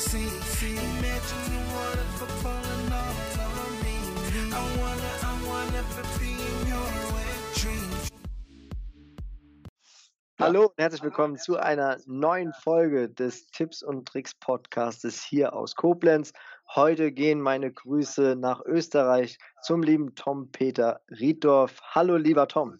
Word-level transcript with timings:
fantasy. 0.00 0.76
Imagine 0.76 1.44
you 1.52 1.60
wanna 1.74 2.04
falling 2.42 2.92
all 2.92 3.14
on 3.60 3.72
me. 3.84 3.96
I 4.52 4.62
wanna, 4.80 5.12
I 5.22 5.34
wanna 5.46 5.82
be 6.18 6.30
in 6.30 6.68
your 6.68 6.88
wet 7.14 7.40
dreams. 7.54 8.10
Hallo 10.38 10.66
und 10.66 10.78
herzlich 10.78 11.02
willkommen 11.02 11.36
zu 11.36 11.58
einer 11.58 11.98
neuen 12.06 12.52
Folge 12.62 13.10
des 13.10 13.46
Tipps 13.50 13.82
und 13.82 14.08
Tricks 14.08 14.34
Podcastes 14.34 15.22
hier 15.22 15.52
aus 15.52 15.74
Koblenz. 15.74 16.32
Heute 16.74 17.12
gehen 17.12 17.40
meine 17.40 17.70
Grüße 17.70 18.36
nach 18.36 18.60
Österreich 18.64 19.38
zum 19.62 19.82
lieben 19.82 20.14
Tom 20.14 20.50
Peter 20.50 21.00
Rieddorf. 21.10 21.78
Hallo 21.82 22.16
lieber 22.16 22.48
Tom. 22.48 22.78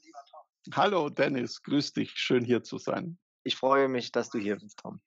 Hallo 0.74 1.10
Dennis, 1.10 1.62
grüß 1.62 1.92
dich, 1.92 2.12
schön 2.12 2.44
hier 2.44 2.62
zu 2.62 2.78
sein. 2.78 3.18
Ich 3.42 3.56
freue 3.56 3.88
mich, 3.88 4.12
dass 4.12 4.30
du 4.30 4.38
hier 4.38 4.56
bist, 4.56 4.78
Tom. 4.78 5.00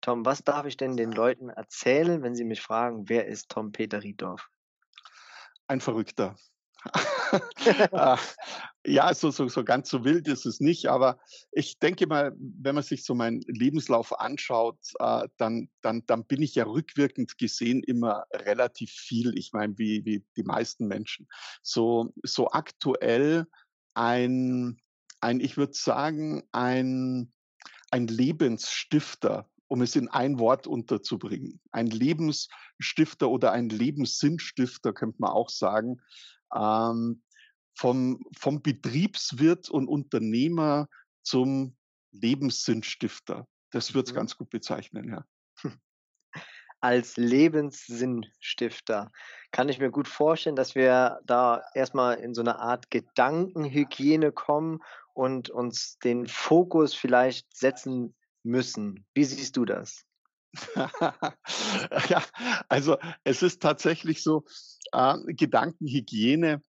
Tom, 0.00 0.24
was 0.24 0.42
darf 0.44 0.66
ich 0.66 0.76
denn 0.76 0.96
den 0.96 1.12
Leuten 1.12 1.50
erzählen, 1.50 2.22
wenn 2.22 2.34
sie 2.34 2.44
mich 2.44 2.60
fragen, 2.60 3.08
wer 3.08 3.26
ist 3.26 3.50
Tom 3.50 3.72
Peter 3.72 4.02
Rieddorf? 4.02 4.48
Ein 5.66 5.80
Verrückter. 5.80 6.36
Äh, 6.94 7.00
ja, 8.86 9.12
so, 9.14 9.30
so, 9.30 9.48
so 9.48 9.64
ganz 9.64 9.90
so 9.90 10.04
wild 10.04 10.26
ist 10.26 10.46
es 10.46 10.60
nicht, 10.60 10.86
aber 10.86 11.20
ich 11.52 11.78
denke 11.78 12.06
mal, 12.06 12.32
wenn 12.38 12.74
man 12.74 12.84
sich 12.84 13.04
so 13.04 13.14
meinen 13.14 13.42
Lebenslauf 13.46 14.18
anschaut, 14.18 14.78
äh, 14.98 15.28
dann, 15.36 15.68
dann, 15.82 16.04
dann 16.06 16.24
bin 16.24 16.42
ich 16.42 16.54
ja 16.54 16.64
rückwirkend 16.64 17.36
gesehen 17.38 17.82
immer 17.82 18.24
relativ 18.32 18.90
viel, 18.90 19.36
ich 19.38 19.52
meine, 19.52 19.78
wie, 19.78 20.04
wie 20.04 20.24
die 20.36 20.44
meisten 20.44 20.86
Menschen. 20.86 21.28
So, 21.62 22.12
so 22.22 22.50
aktuell 22.50 23.46
ein, 23.94 24.80
ein 25.20 25.40
ich 25.40 25.56
würde 25.56 25.74
sagen, 25.74 26.42
ein, 26.52 27.32
ein 27.90 28.06
Lebensstifter, 28.06 29.50
um 29.70 29.82
es 29.82 29.94
in 29.94 30.08
ein 30.08 30.40
Wort 30.40 30.66
unterzubringen. 30.66 31.60
Ein 31.70 31.86
Lebensstifter 31.86 33.30
oder 33.30 33.52
ein 33.52 33.68
Lebenssinnstifter 33.68 34.92
könnte 34.92 35.18
man 35.20 35.30
auch 35.30 35.48
sagen. 35.48 36.02
Ähm, 36.52 37.22
vom, 37.78 38.20
vom 38.36 38.62
Betriebswirt 38.62 39.70
und 39.70 39.86
Unternehmer 39.86 40.88
zum 41.22 41.76
Lebenssinnstifter. 42.10 43.46
Das 43.70 43.94
wird 43.94 44.08
es 44.08 44.12
Mhm. 44.12 44.16
ganz 44.16 44.36
gut 44.36 44.50
bezeichnen, 44.50 45.08
ja. 45.08 45.24
Als 46.80 47.16
Lebenssinnstifter 47.16 49.12
kann 49.52 49.68
ich 49.68 49.78
mir 49.78 49.90
gut 49.90 50.08
vorstellen, 50.08 50.56
dass 50.56 50.74
wir 50.74 51.20
da 51.24 51.62
erstmal 51.74 52.16
in 52.16 52.34
so 52.34 52.40
eine 52.40 52.58
Art 52.58 52.90
Gedankenhygiene 52.90 54.32
kommen 54.32 54.80
und 55.14 55.48
uns 55.48 55.98
den 55.98 56.26
Fokus 56.26 56.94
vielleicht 56.94 57.54
setzen 57.54 58.16
müssen. 58.42 59.06
Wie 59.14 59.24
siehst 59.24 59.56
du 59.56 59.64
das? 59.64 60.04
ja, 62.08 62.22
also 62.68 62.96
es 63.24 63.42
ist 63.42 63.62
tatsächlich 63.62 64.22
so, 64.22 64.44
äh, 64.92 65.16
Gedankenhygiene, 65.28 66.62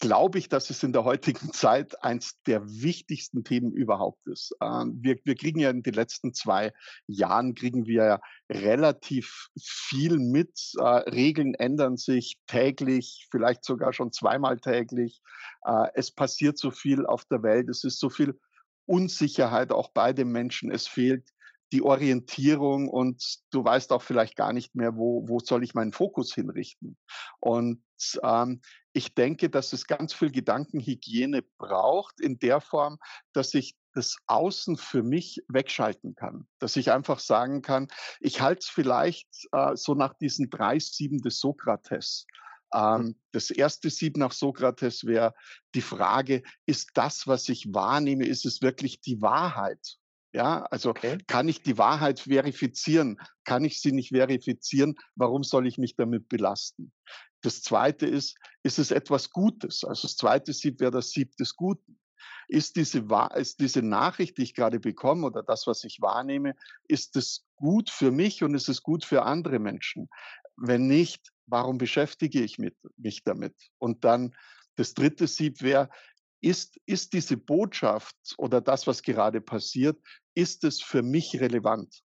glaube 0.00 0.38
ich, 0.38 0.48
dass 0.48 0.70
es 0.70 0.82
in 0.82 0.92
der 0.92 1.04
heutigen 1.04 1.38
Zeit 1.52 2.02
eins 2.02 2.40
der 2.46 2.64
wichtigsten 2.66 3.44
Themen 3.44 3.72
überhaupt 3.72 4.26
ist. 4.26 4.54
Ähm, 4.60 4.98
wir, 5.00 5.16
wir 5.24 5.34
kriegen 5.34 5.60
ja 5.60 5.70
in 5.70 5.82
den 5.82 5.94
letzten 5.94 6.34
zwei 6.34 6.72
Jahren, 7.06 7.54
kriegen 7.54 7.86
wir 7.86 8.04
ja 8.04 8.20
relativ 8.50 9.48
viel 9.60 10.18
mit. 10.18 10.72
Äh, 10.78 10.82
Regeln 10.82 11.54
ändern 11.54 11.96
sich 11.96 12.38
täglich, 12.46 13.28
vielleicht 13.30 13.64
sogar 13.64 13.92
schon 13.92 14.12
zweimal 14.12 14.58
täglich. 14.58 15.20
Äh, 15.64 15.88
es 15.94 16.10
passiert 16.10 16.58
so 16.58 16.70
viel 16.70 17.06
auf 17.06 17.24
der 17.26 17.42
Welt, 17.42 17.68
es 17.68 17.84
ist 17.84 18.00
so 18.00 18.10
viel 18.10 18.38
Unsicherheit 18.86 19.72
auch 19.72 19.90
bei 19.90 20.12
den 20.12 20.28
Menschen. 20.28 20.70
Es 20.70 20.86
fehlt 20.86 21.28
die 21.72 21.82
Orientierung 21.82 22.88
und 22.88 23.40
du 23.50 23.64
weißt 23.64 23.92
auch 23.92 24.02
vielleicht 24.02 24.36
gar 24.36 24.52
nicht 24.52 24.74
mehr, 24.74 24.96
wo, 24.96 25.28
wo 25.28 25.40
soll 25.40 25.64
ich 25.64 25.74
meinen 25.74 25.92
Fokus 25.92 26.32
hinrichten. 26.32 26.96
Und 27.40 27.82
ähm, 28.22 28.60
ich 28.92 29.14
denke, 29.14 29.50
dass 29.50 29.72
es 29.72 29.86
ganz 29.86 30.14
viel 30.14 30.30
Gedankenhygiene 30.30 31.42
braucht 31.58 32.20
in 32.20 32.38
der 32.38 32.60
Form, 32.60 32.98
dass 33.32 33.54
ich 33.54 33.74
das 33.92 34.16
Außen 34.26 34.76
für 34.76 35.02
mich 35.02 35.42
wegschalten 35.48 36.14
kann. 36.14 36.46
Dass 36.58 36.76
ich 36.76 36.92
einfach 36.92 37.18
sagen 37.18 37.62
kann, 37.62 37.88
ich 38.20 38.40
halte 38.40 38.60
es 38.60 38.68
vielleicht 38.68 39.28
äh, 39.52 39.74
so 39.74 39.94
nach 39.94 40.14
diesen 40.14 40.50
drei 40.50 40.78
Sieben 40.78 41.18
des 41.22 41.40
Sokrates. 41.40 42.26
Ähm, 42.74 43.16
das 43.32 43.50
erste 43.50 43.88
Sieb 43.90 44.16
nach 44.16 44.32
Sokrates 44.32 45.04
wäre 45.04 45.34
die 45.74 45.82
Frage, 45.82 46.42
ist 46.66 46.90
das, 46.94 47.26
was 47.26 47.48
ich 47.48 47.72
wahrnehme, 47.72 48.26
ist 48.26 48.44
es 48.44 48.62
wirklich 48.62 49.00
die 49.00 49.22
Wahrheit? 49.22 49.98
Ja, 50.34 50.64
also 50.64 50.90
Okay. 50.90 51.18
kann 51.28 51.48
ich 51.48 51.62
die 51.62 51.78
Wahrheit 51.78 52.20
verifizieren? 52.20 53.20
Kann 53.44 53.64
ich 53.64 53.80
sie 53.80 53.92
nicht 53.92 54.08
verifizieren? 54.08 54.96
Warum 55.14 55.44
soll 55.44 55.68
ich 55.68 55.78
mich 55.78 55.94
damit 55.94 56.28
belasten? 56.28 56.92
Das 57.42 57.62
zweite 57.62 58.06
ist, 58.06 58.36
ist 58.64 58.78
es 58.80 58.90
etwas 58.90 59.30
Gutes? 59.30 59.84
Also 59.84 60.02
das 60.08 60.16
zweite 60.16 60.52
Sieb 60.52 60.80
wäre 60.80 60.90
das 60.90 61.10
Sieb 61.10 61.36
des 61.36 61.54
Guten. 61.54 62.00
Ist 62.48 62.76
diese, 62.76 63.06
ist 63.36 63.60
diese 63.60 63.82
Nachricht, 63.82 64.38
die 64.38 64.42
ich 64.42 64.54
gerade 64.54 64.80
bekomme 64.80 65.26
oder 65.26 65.42
das, 65.42 65.66
was 65.66 65.84
ich 65.84 66.00
wahrnehme, 66.00 66.56
ist 66.88 67.16
es 67.16 67.46
gut 67.56 67.90
für 67.90 68.10
mich 68.10 68.42
und 68.42 68.54
ist 68.54 68.68
es 68.68 68.82
gut 68.82 69.04
für 69.04 69.22
andere 69.22 69.58
Menschen? 69.58 70.08
Wenn 70.56 70.86
nicht, 70.86 71.33
warum 71.46 71.78
beschäftige 71.78 72.42
ich 72.42 72.58
mit, 72.58 72.76
mich 72.96 73.22
damit? 73.24 73.54
Und 73.78 74.04
dann 74.04 74.34
das 74.76 74.94
dritte 74.94 75.26
Sieb 75.26 75.62
wäre, 75.62 75.88
ist, 76.40 76.78
ist 76.86 77.12
diese 77.12 77.36
Botschaft 77.36 78.16
oder 78.36 78.60
das, 78.60 78.86
was 78.86 79.02
gerade 79.02 79.40
passiert, 79.40 79.98
ist 80.34 80.64
es 80.64 80.82
für 80.82 81.02
mich 81.02 81.40
relevant? 81.40 82.02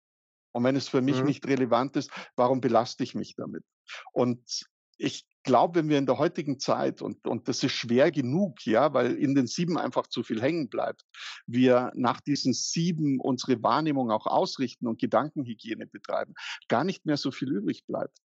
Und 0.53 0.65
wenn 0.65 0.77
es 0.77 0.89
für 0.89 1.03
mich 1.03 1.19
Mhm. 1.19 1.27
nicht 1.27 1.47
relevant 1.47 1.97
ist, 1.97 2.11
warum 2.37 2.61
belaste 2.61 3.03
ich 3.05 3.15
mich 3.15 3.35
damit? 3.37 3.65
Und 4.13 4.67
ich 4.99 5.27
glaube, 5.43 5.79
wenn 5.79 5.89
wir 5.89 5.99
in 5.99 6.07
der 6.07 6.19
heutigen 6.19 6.59
Zeit, 6.59 7.03
und, 7.03 7.27
und 7.27 7.49
das 7.49 7.63
ist 7.63 7.73
schwer 7.73 8.11
genug, 8.11 8.65
ja, 8.67 8.93
weil 8.95 9.15
in 9.15 9.35
den 9.35 9.47
sieben 9.47 9.79
einfach 9.79 10.07
zu 10.07 10.23
viel 10.23 10.41
hängen 10.41 10.69
bleibt, 10.69 11.03
wir 11.47 11.93
nach 11.95 12.21
diesen 12.21 12.53
sieben 12.55 13.21
unsere 13.21 13.63
Wahrnehmung 13.63 14.11
auch 14.11 14.27
ausrichten 14.27 14.87
und 14.87 14.99
Gedankenhygiene 14.99 15.87
betreiben, 15.87 16.35
gar 16.69 16.85
nicht 16.85 17.07
mehr 17.07 17.17
so 17.17 17.31
viel 17.31 17.53
übrig 17.53 17.85
bleibt. 17.87 18.19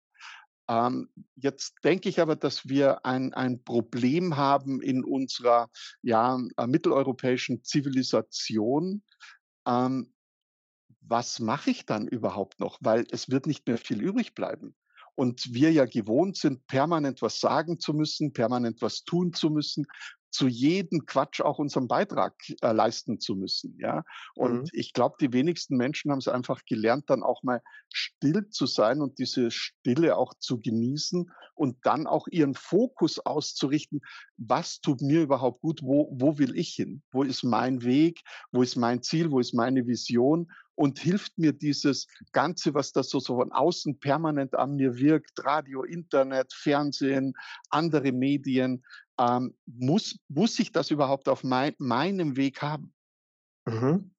Ähm, 0.70 1.08
jetzt 1.34 1.74
denke 1.82 2.08
ich 2.08 2.20
aber, 2.20 2.36
dass 2.36 2.68
wir 2.68 3.04
ein, 3.04 3.34
ein 3.34 3.64
Problem 3.64 4.36
haben 4.36 4.80
in 4.80 5.02
unserer 5.02 5.68
ja, 6.00 6.38
äh, 6.56 6.66
mitteleuropäischen 6.68 7.64
Zivilisation. 7.64 9.02
Ähm, 9.66 10.12
was 11.00 11.40
mache 11.40 11.70
ich 11.70 11.86
dann 11.86 12.06
überhaupt 12.06 12.60
noch? 12.60 12.78
Weil 12.80 13.04
es 13.10 13.30
wird 13.30 13.48
nicht 13.48 13.66
mehr 13.66 13.78
viel 13.78 14.00
übrig 14.00 14.32
bleiben. 14.36 14.76
Und 15.16 15.52
wir 15.52 15.72
ja 15.72 15.86
gewohnt 15.86 16.36
sind, 16.36 16.64
permanent 16.68 17.20
was 17.20 17.40
sagen 17.40 17.80
zu 17.80 17.92
müssen, 17.92 18.32
permanent 18.32 18.80
was 18.80 19.02
tun 19.02 19.32
zu 19.32 19.50
müssen, 19.50 19.86
zu 20.30 20.48
jedem 20.48 21.06
Quatsch 21.06 21.40
auch 21.40 21.58
unseren 21.58 21.88
Beitrag 21.88 22.34
äh, 22.62 22.72
leisten 22.72 23.20
zu 23.20 23.34
müssen. 23.34 23.76
Ja? 23.78 24.04
Und 24.34 24.62
Mhm. 24.62 24.68
ich 24.72 24.92
glaube, 24.92 25.16
die 25.20 25.32
wenigsten 25.32 25.76
Menschen 25.76 26.10
haben 26.10 26.18
es 26.18 26.28
einfach 26.28 26.64
gelernt, 26.64 27.04
dann 27.08 27.22
auch 27.22 27.42
mal 27.42 27.62
still 27.92 28.48
zu 28.48 28.66
sein 28.66 29.00
und 29.00 29.18
diese 29.18 29.50
Stille 29.50 30.16
auch 30.16 30.34
zu 30.38 30.60
genießen 30.60 31.30
und 31.54 31.76
dann 31.82 32.06
auch 32.06 32.26
ihren 32.28 32.54
Fokus 32.54 33.18
auszurichten, 33.18 34.00
was 34.36 34.80
tut 34.80 35.02
mir 35.02 35.22
überhaupt 35.22 35.60
gut, 35.60 35.82
wo, 35.82 36.08
wo 36.12 36.38
will 36.38 36.56
ich 36.56 36.70
hin, 36.70 37.02
wo 37.10 37.22
ist 37.22 37.42
mein 37.42 37.82
Weg, 37.82 38.22
wo 38.52 38.62
ist 38.62 38.76
mein 38.76 39.02
Ziel, 39.02 39.30
wo 39.30 39.40
ist 39.40 39.52
meine 39.52 39.86
Vision 39.86 40.50
und 40.80 40.98
hilft 40.98 41.36
mir 41.36 41.52
dieses 41.52 42.06
Ganze, 42.32 42.72
was 42.72 42.92
da 42.92 43.02
so, 43.02 43.20
so 43.20 43.36
von 43.36 43.52
außen 43.52 44.00
permanent 44.00 44.54
an 44.54 44.76
mir 44.76 44.96
wirkt, 44.96 45.32
Radio, 45.44 45.82
Internet, 45.82 46.54
Fernsehen, 46.54 47.34
andere 47.68 48.12
Medien, 48.12 48.82
ähm, 49.20 49.54
muss, 49.66 50.18
muss 50.28 50.58
ich 50.58 50.72
das 50.72 50.90
überhaupt 50.90 51.28
auf 51.28 51.44
mein, 51.44 51.74
meinem 51.78 52.36
Weg 52.36 52.62
haben? 52.62 52.94
Mhm. 53.66 54.14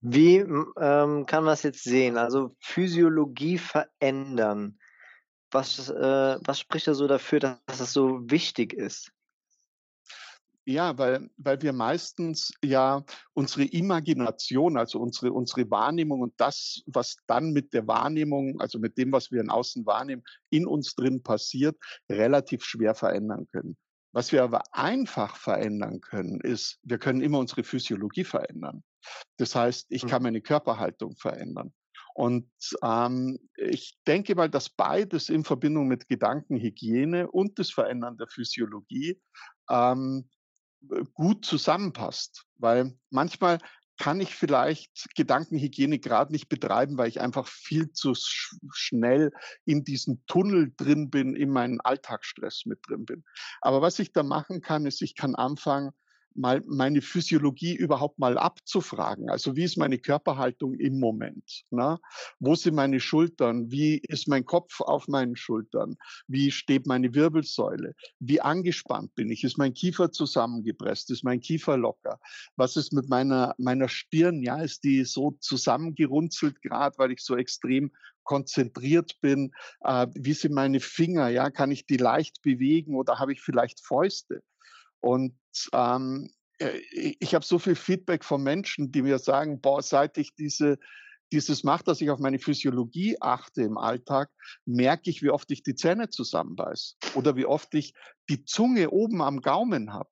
Wie 0.00 0.36
ähm, 0.36 1.26
kann 1.26 1.44
man 1.44 1.52
das 1.52 1.62
jetzt 1.62 1.84
sehen? 1.84 2.16
Also 2.16 2.56
Physiologie 2.60 3.58
verändern. 3.58 4.78
Was, 5.50 5.88
äh, 5.88 6.38
was 6.42 6.58
spricht 6.58 6.88
da 6.88 6.94
so 6.94 7.06
dafür, 7.06 7.40
dass 7.40 7.58
das 7.66 7.92
so 7.92 8.20
wichtig 8.30 8.72
ist? 8.72 9.12
Ja, 10.66 10.96
weil, 10.96 11.28
weil 11.36 11.60
wir 11.60 11.74
meistens 11.74 12.52
ja 12.64 13.04
unsere 13.34 13.64
Imagination, 13.64 14.78
also 14.78 14.98
unsere, 14.98 15.32
unsere 15.32 15.70
Wahrnehmung 15.70 16.22
und 16.22 16.32
das, 16.38 16.82
was 16.86 17.16
dann 17.26 17.52
mit 17.52 17.74
der 17.74 17.86
Wahrnehmung, 17.86 18.60
also 18.60 18.78
mit 18.78 18.96
dem, 18.96 19.12
was 19.12 19.30
wir 19.30 19.42
in 19.42 19.50
Außen 19.50 19.84
wahrnehmen, 19.84 20.22
in 20.48 20.66
uns 20.66 20.94
drin 20.94 21.22
passiert, 21.22 21.76
relativ 22.10 22.64
schwer 22.64 22.94
verändern 22.94 23.46
können. 23.52 23.76
Was 24.12 24.32
wir 24.32 24.42
aber 24.42 24.62
einfach 24.72 25.36
verändern 25.36 26.00
können, 26.00 26.40
ist, 26.40 26.78
wir 26.82 26.98
können 26.98 27.20
immer 27.20 27.40
unsere 27.40 27.64
Physiologie 27.64 28.24
verändern. 28.24 28.82
Das 29.36 29.54
heißt, 29.54 29.86
ich 29.90 30.02
kann 30.02 30.20
hm. 30.20 30.22
meine 30.22 30.40
Körperhaltung 30.40 31.16
verändern. 31.16 31.74
Und 32.14 32.48
ähm, 32.82 33.38
ich 33.56 33.98
denke 34.06 34.36
mal, 34.36 34.48
dass 34.48 34.70
beides 34.70 35.28
in 35.28 35.42
Verbindung 35.42 35.88
mit 35.88 36.08
Gedankenhygiene 36.08 37.28
und 37.28 37.58
das 37.58 37.70
Verändern 37.70 38.16
der 38.16 38.28
Physiologie 38.28 39.20
ähm, 39.68 40.28
gut 41.14 41.44
zusammenpasst. 41.44 42.44
Weil 42.58 42.96
manchmal 43.10 43.58
kann 43.98 44.20
ich 44.20 44.34
vielleicht 44.34 45.14
Gedankenhygiene 45.14 45.98
gerade 45.98 46.32
nicht 46.32 46.48
betreiben, 46.48 46.98
weil 46.98 47.08
ich 47.08 47.20
einfach 47.20 47.46
viel 47.46 47.92
zu 47.92 48.14
sch 48.14 48.56
schnell 48.72 49.30
in 49.64 49.84
diesem 49.84 50.24
Tunnel 50.26 50.72
drin 50.76 51.10
bin, 51.10 51.36
in 51.36 51.50
meinen 51.50 51.80
Alltagsstress 51.80 52.62
mit 52.66 52.80
drin 52.88 53.04
bin. 53.04 53.24
Aber 53.60 53.82
was 53.82 53.98
ich 53.98 54.12
da 54.12 54.22
machen 54.22 54.60
kann, 54.62 54.86
ist, 54.86 55.00
ich 55.02 55.14
kann 55.14 55.34
anfangen, 55.34 55.92
mal 56.34 56.62
meine 56.66 57.00
Physiologie 57.02 57.74
überhaupt 57.74 58.18
mal 58.18 58.38
abzufragen. 58.38 59.30
Also 59.30 59.56
wie 59.56 59.64
ist 59.64 59.76
meine 59.76 59.98
Körperhaltung 59.98 60.74
im 60.74 60.98
Moment? 60.98 61.64
Ne? 61.70 61.98
Wo 62.40 62.54
sind 62.54 62.74
meine 62.74 63.00
Schultern? 63.00 63.70
Wie 63.70 63.98
ist 63.98 64.28
mein 64.28 64.44
Kopf 64.44 64.80
auf 64.80 65.08
meinen 65.08 65.36
Schultern? 65.36 65.96
Wie 66.26 66.50
steht 66.50 66.86
meine 66.86 67.14
Wirbelsäule? 67.14 67.94
Wie 68.18 68.40
angespannt 68.40 69.14
bin 69.14 69.30
ich? 69.30 69.44
Ist 69.44 69.58
mein 69.58 69.74
Kiefer 69.74 70.10
zusammengepresst? 70.10 71.10
Ist 71.10 71.24
mein 71.24 71.40
Kiefer 71.40 71.76
locker? 71.76 72.18
Was 72.56 72.76
ist 72.76 72.92
mit 72.92 73.08
meiner, 73.08 73.54
meiner 73.58 73.88
Stirn? 73.88 74.42
Ja, 74.42 74.60
ist 74.60 74.84
die 74.84 75.04
so 75.04 75.36
zusammengerunzelt 75.40 76.60
gerade, 76.62 76.96
weil 76.98 77.12
ich 77.12 77.20
so 77.20 77.36
extrem 77.36 77.92
konzentriert 78.24 79.20
bin? 79.20 79.52
Äh, 79.80 80.08
wie 80.14 80.32
sind 80.32 80.54
meine 80.54 80.80
Finger? 80.80 81.28
Ja, 81.28 81.50
kann 81.50 81.70
ich 81.70 81.86
die 81.86 81.96
leicht 81.96 82.42
bewegen 82.42 82.96
oder 82.96 83.18
habe 83.18 83.32
ich 83.32 83.40
vielleicht 83.40 83.84
Fäuste? 83.84 84.42
Und 85.00 85.36
ähm, 85.72 86.30
äh, 86.58 86.78
ich 86.92 87.34
habe 87.34 87.44
so 87.44 87.58
viel 87.58 87.74
Feedback 87.74 88.24
von 88.24 88.42
Menschen, 88.42 88.92
die 88.92 89.02
mir 89.02 89.18
sagen, 89.18 89.60
boah, 89.60 89.82
seit 89.82 90.18
ich 90.18 90.34
diese, 90.34 90.78
dieses 91.32 91.64
mache, 91.64 91.84
dass 91.84 92.00
ich 92.00 92.10
auf 92.10 92.18
meine 92.18 92.38
Physiologie 92.38 93.16
achte 93.20 93.62
im 93.62 93.78
Alltag, 93.78 94.30
merke 94.64 95.10
ich, 95.10 95.22
wie 95.22 95.30
oft 95.30 95.50
ich 95.50 95.62
die 95.62 95.74
Zähne 95.74 96.08
zusammenbeiß 96.08 96.96
oder 97.14 97.36
wie 97.36 97.46
oft 97.46 97.74
ich 97.74 97.94
die 98.28 98.44
Zunge 98.44 98.90
oben 98.90 99.22
am 99.22 99.40
Gaumen 99.40 99.92
habe. 99.92 100.10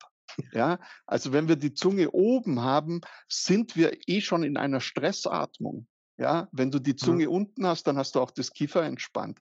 Ja, 0.51 0.79
also 1.05 1.31
wenn 1.31 1.47
wir 1.47 1.57
die 1.57 1.75
Zunge 1.75 2.09
oben 2.09 2.61
haben, 2.61 3.01
sind 3.27 3.75
wir 3.75 3.95
eh 4.07 4.19
schon 4.19 4.43
in 4.43 4.57
einer 4.57 4.81
Stressatmung. 4.81 5.87
Ja, 6.17 6.47
wenn 6.51 6.71
du 6.71 6.79
die 6.79 6.93
mhm. 6.93 6.97
Zunge 6.97 7.25
mhm. 7.25 7.33
unten 7.33 7.67
hast, 7.67 7.85
dann 7.85 7.97
hast 7.97 8.15
du 8.15 8.19
auch 8.19 8.31
das 8.31 8.51
Kiefer 8.51 8.83
entspannt. 8.83 9.39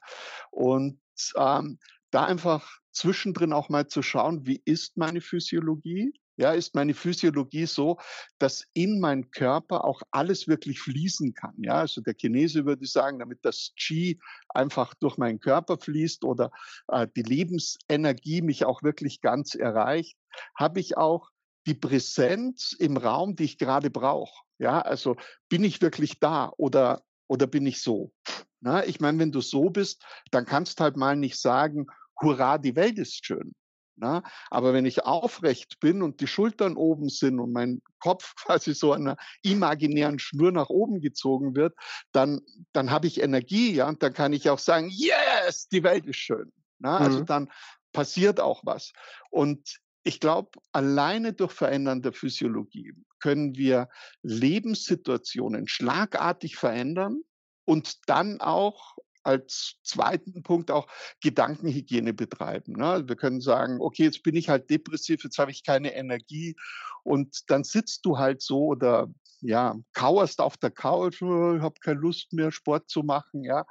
Und 0.51 1.01
ähm, 1.37 1.79
da 2.11 2.27
einfach 2.27 2.81
zwischendrin 2.93 3.53
auch 3.53 3.69
mal 3.69 3.87
zu 3.89 4.03
schauen, 4.03 4.47
wie 4.47 4.62
ist 4.65 4.97
meine 4.97 5.21
Physiologie? 5.21 6.12
Ja, 6.37 6.53
ist 6.53 6.75
meine 6.75 6.94
Physiologie 6.94 7.67
so, 7.67 7.99
dass 8.39 8.67
in 8.73 9.00
meinem 9.00 9.31
Körper 9.31 9.85
auch 9.85 10.00
alles 10.11 10.49
wirklich 10.49 10.81
fließen 10.81 11.35
kann? 11.35 11.55
Ja, 11.59 11.75
also 11.75 12.00
der 12.00 12.15
Chinese 12.15 12.65
würde 12.65 12.87
sagen, 12.87 13.19
damit 13.19 13.41
das 13.43 13.73
Qi 13.79 14.19
einfach 14.49 14.94
durch 14.94 15.19
meinen 15.19 15.41
Körper 15.41 15.79
fließt 15.79 16.25
oder 16.25 16.50
äh, 16.89 17.06
die 17.15 17.23
Lebensenergie 17.23 18.41
mich 18.41 18.65
auch 18.65 18.83
wirklich 18.83 19.21
ganz 19.21 19.55
erreicht, 19.55 20.17
habe 20.56 20.81
ich 20.81 20.97
auch 20.97 21.31
die 21.67 21.75
Präsenz 21.75 22.75
im 22.79 22.97
Raum, 22.97 23.37
die 23.37 23.44
ich 23.44 23.59
gerade 23.59 23.91
brauche. 23.91 24.43
Ja, 24.59 24.81
also 24.81 25.17
bin 25.49 25.65
ich 25.65 25.83
wirklich 25.83 26.19
da 26.19 26.53
oder, 26.56 27.03
oder 27.29 27.47
bin 27.47 27.67
ich 27.67 27.83
so? 27.83 28.12
Na, 28.61 28.87
ich 28.87 29.00
meine, 29.00 29.19
wenn 29.19 29.33
du 29.33 29.41
so 29.41 29.71
bist, 29.71 30.05
dann 30.31 30.47
kannst 30.47 30.81
halt 30.81 30.97
mal 30.97 31.17
nicht 31.17 31.39
sagen, 31.39 31.87
hurra, 32.23 32.59
die 32.59 32.77
Welt 32.77 32.99
ist 32.99 33.25
schön. 33.25 33.55
Na? 33.97 34.23
Aber 34.51 34.73
wenn 34.73 34.87
ich 34.87 35.05
aufrecht 35.05 35.79
bin 35.79 36.03
und 36.03 36.21
die 36.21 36.27
Schultern 36.27 36.77
oben 36.77 37.09
sind 37.09 37.39
und 37.39 37.53
mein 37.53 37.83
Kopf 37.99 38.35
quasi 38.37 38.75
so 38.75 38.93
einer 38.93 39.17
imaginären 39.43 40.19
Schnur 40.19 40.53
nach 40.53 40.71
oben 40.71 41.01
gezogen 41.01 41.55
wird, 41.55 41.75
dann, 42.13 42.41
dann 42.73 42.91
habe 42.91 43.07
ich 43.07 43.21
Energie, 43.21 43.73
ja, 43.75 43.89
und 43.89 44.03
dann 44.03 44.15
kann 44.15 44.33
ich 44.33 44.49
auch 44.49 44.59
sagen, 44.59 44.89
yes, 44.91 45.69
die 45.69 45.83
Welt 45.83 46.07
ist 46.07 46.17
schön. 46.17 46.53
Na? 46.79 46.99
Also 46.99 47.21
mhm. 47.21 47.27
dann 47.27 47.53
passiert 47.93 48.41
auch 48.41 48.63
was. 48.65 48.93
Und 49.31 49.79
ich 50.05 50.19
glaube, 50.19 50.51
alleine 50.73 51.33
durch 51.33 51.53
Verändern 51.53 52.03
der 52.03 52.13
Physiologie 52.13 52.95
können 53.21 53.55
wir 53.57 53.89
Lebenssituationen 54.23 55.69
schlagartig 55.69 56.57
verändern 56.57 57.23
und 57.65 58.09
dann 58.09 58.41
auch 58.41 58.97
als 59.25 59.77
zweiten 59.83 60.43
Punkt 60.43 60.71
auch 60.71 60.87
Gedankenhygiene 61.21 62.13
betreiben. 62.13 62.73
Ne? 62.75 63.05
Wir 63.07 63.17
können 63.17 63.41
sagen, 63.41 63.81
okay, 63.81 64.05
jetzt 64.05 64.23
bin 64.23 64.37
ich 64.37 64.49
halt 64.49 64.71
depressiv, 64.71 65.25
jetzt 65.25 65.39
habe 65.39 65.51
ich 65.51 65.65
keine 65.65 65.95
Energie 65.95 66.57
und 67.03 67.51
dann 67.51 67.65
sitzt 67.65 68.05
du 68.05 68.19
halt 68.19 68.43
so 68.43 68.67
oder 68.67 69.09
ja, 69.41 69.77
kauerst 69.93 70.41
auf 70.41 70.57
der 70.57 70.71
Couch, 70.71 71.21
oh, 71.23 71.61
habe 71.61 71.75
keine 71.81 71.99
Lust 71.99 72.33
mehr, 72.33 72.53
Sport 72.53 72.89
zu 72.89 73.03
machen. 73.03 73.43
Ja, 73.43 73.65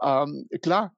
ähm, 0.00 0.48
klar, 0.62 0.94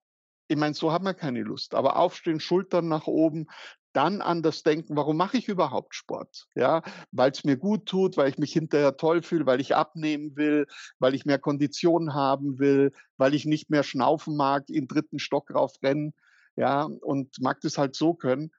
ich 0.48 0.56
meine, 0.56 0.74
so 0.74 0.92
haben 0.92 1.04
wir 1.04 1.14
keine 1.14 1.42
Lust. 1.42 1.74
Aber 1.74 1.96
aufstehen, 1.96 2.40
Schultern 2.40 2.88
nach 2.88 3.06
oben, 3.06 3.46
dann 3.92 4.20
anders 4.20 4.62
denken, 4.62 4.96
warum 4.96 5.16
mache 5.16 5.38
ich 5.38 5.48
überhaupt 5.48 5.94
Sport? 5.94 6.46
Ja, 6.54 6.82
weil 7.12 7.30
es 7.30 7.44
mir 7.44 7.56
gut 7.56 7.86
tut, 7.86 8.16
weil 8.16 8.28
ich 8.28 8.38
mich 8.38 8.52
hinterher 8.52 8.96
toll 8.96 9.22
fühle, 9.22 9.46
weil 9.46 9.60
ich 9.60 9.74
abnehmen 9.74 10.36
will, 10.36 10.66
weil 10.98 11.14
ich 11.14 11.24
mehr 11.24 11.38
Kondition 11.38 12.14
haben 12.14 12.58
will, 12.58 12.92
weil 13.16 13.34
ich 13.34 13.44
nicht 13.44 13.70
mehr 13.70 13.82
schnaufen 13.82 14.36
mag, 14.36 14.68
in 14.68 14.88
dritten 14.88 15.18
Stock 15.18 15.54
raufrennen, 15.54 16.14
ja, 16.56 16.82
und 16.82 17.40
mag 17.40 17.60
das 17.60 17.78
halt 17.78 17.94
so 17.94 18.14
können. 18.14 18.50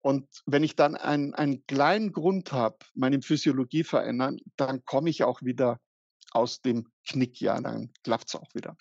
Und 0.00 0.28
wenn 0.46 0.62
ich 0.62 0.76
dann 0.76 0.94
einen, 0.94 1.34
einen 1.34 1.66
kleinen 1.66 2.12
Grund 2.12 2.52
habe, 2.52 2.78
meine 2.94 3.20
Physiologie 3.20 3.84
verändern, 3.84 4.38
dann 4.56 4.84
komme 4.84 5.10
ich 5.10 5.24
auch 5.24 5.42
wieder 5.42 5.80
aus 6.32 6.60
dem 6.60 6.88
Knick, 7.06 7.40
ja, 7.40 7.60
dann 7.60 7.92
klappt 8.04 8.28
es 8.28 8.34
auch 8.34 8.54
wieder. 8.54 8.76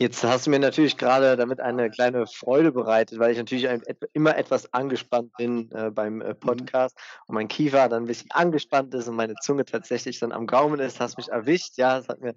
Jetzt 0.00 0.22
hast 0.22 0.46
du 0.46 0.50
mir 0.50 0.60
natürlich 0.60 0.96
gerade 0.96 1.36
damit 1.36 1.58
eine 1.60 1.90
kleine 1.90 2.28
Freude 2.28 2.70
bereitet, 2.70 3.18
weil 3.18 3.32
ich 3.32 3.38
natürlich 3.38 3.68
immer 4.12 4.36
etwas 4.36 4.72
angespannt 4.72 5.32
bin 5.36 5.72
äh, 5.72 5.90
beim 5.90 6.20
äh, 6.20 6.28
mhm. 6.28 6.38
Podcast 6.38 6.96
und 7.26 7.34
mein 7.34 7.48
Kiefer 7.48 7.88
dann 7.88 8.04
ein 8.04 8.06
bisschen 8.06 8.30
angespannt 8.30 8.94
ist 8.94 9.08
und 9.08 9.16
meine 9.16 9.34
Zunge 9.42 9.64
tatsächlich 9.64 10.20
dann 10.20 10.30
am 10.30 10.46
Gaumen 10.46 10.78
ist. 10.78 11.00
Hast 11.00 11.16
mich 11.16 11.28
erwischt, 11.28 11.78
ja, 11.78 11.98
das 11.98 12.08
hat 12.08 12.20
mir. 12.20 12.36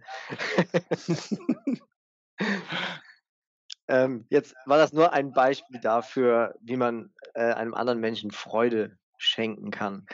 ähm, 3.87 4.25
jetzt 4.29 4.55
war 4.65 4.79
das 4.79 4.91
nur 4.91 5.13
ein 5.13 5.31
Beispiel 5.31 5.79
dafür, 5.79 6.55
wie 6.61 6.77
man 6.77 7.13
äh, 7.35 7.53
einem 7.53 7.75
anderen 7.75 7.99
Menschen 7.99 8.31
Freude 8.31 8.97
schenken 9.17 9.69
kann. 9.69 10.07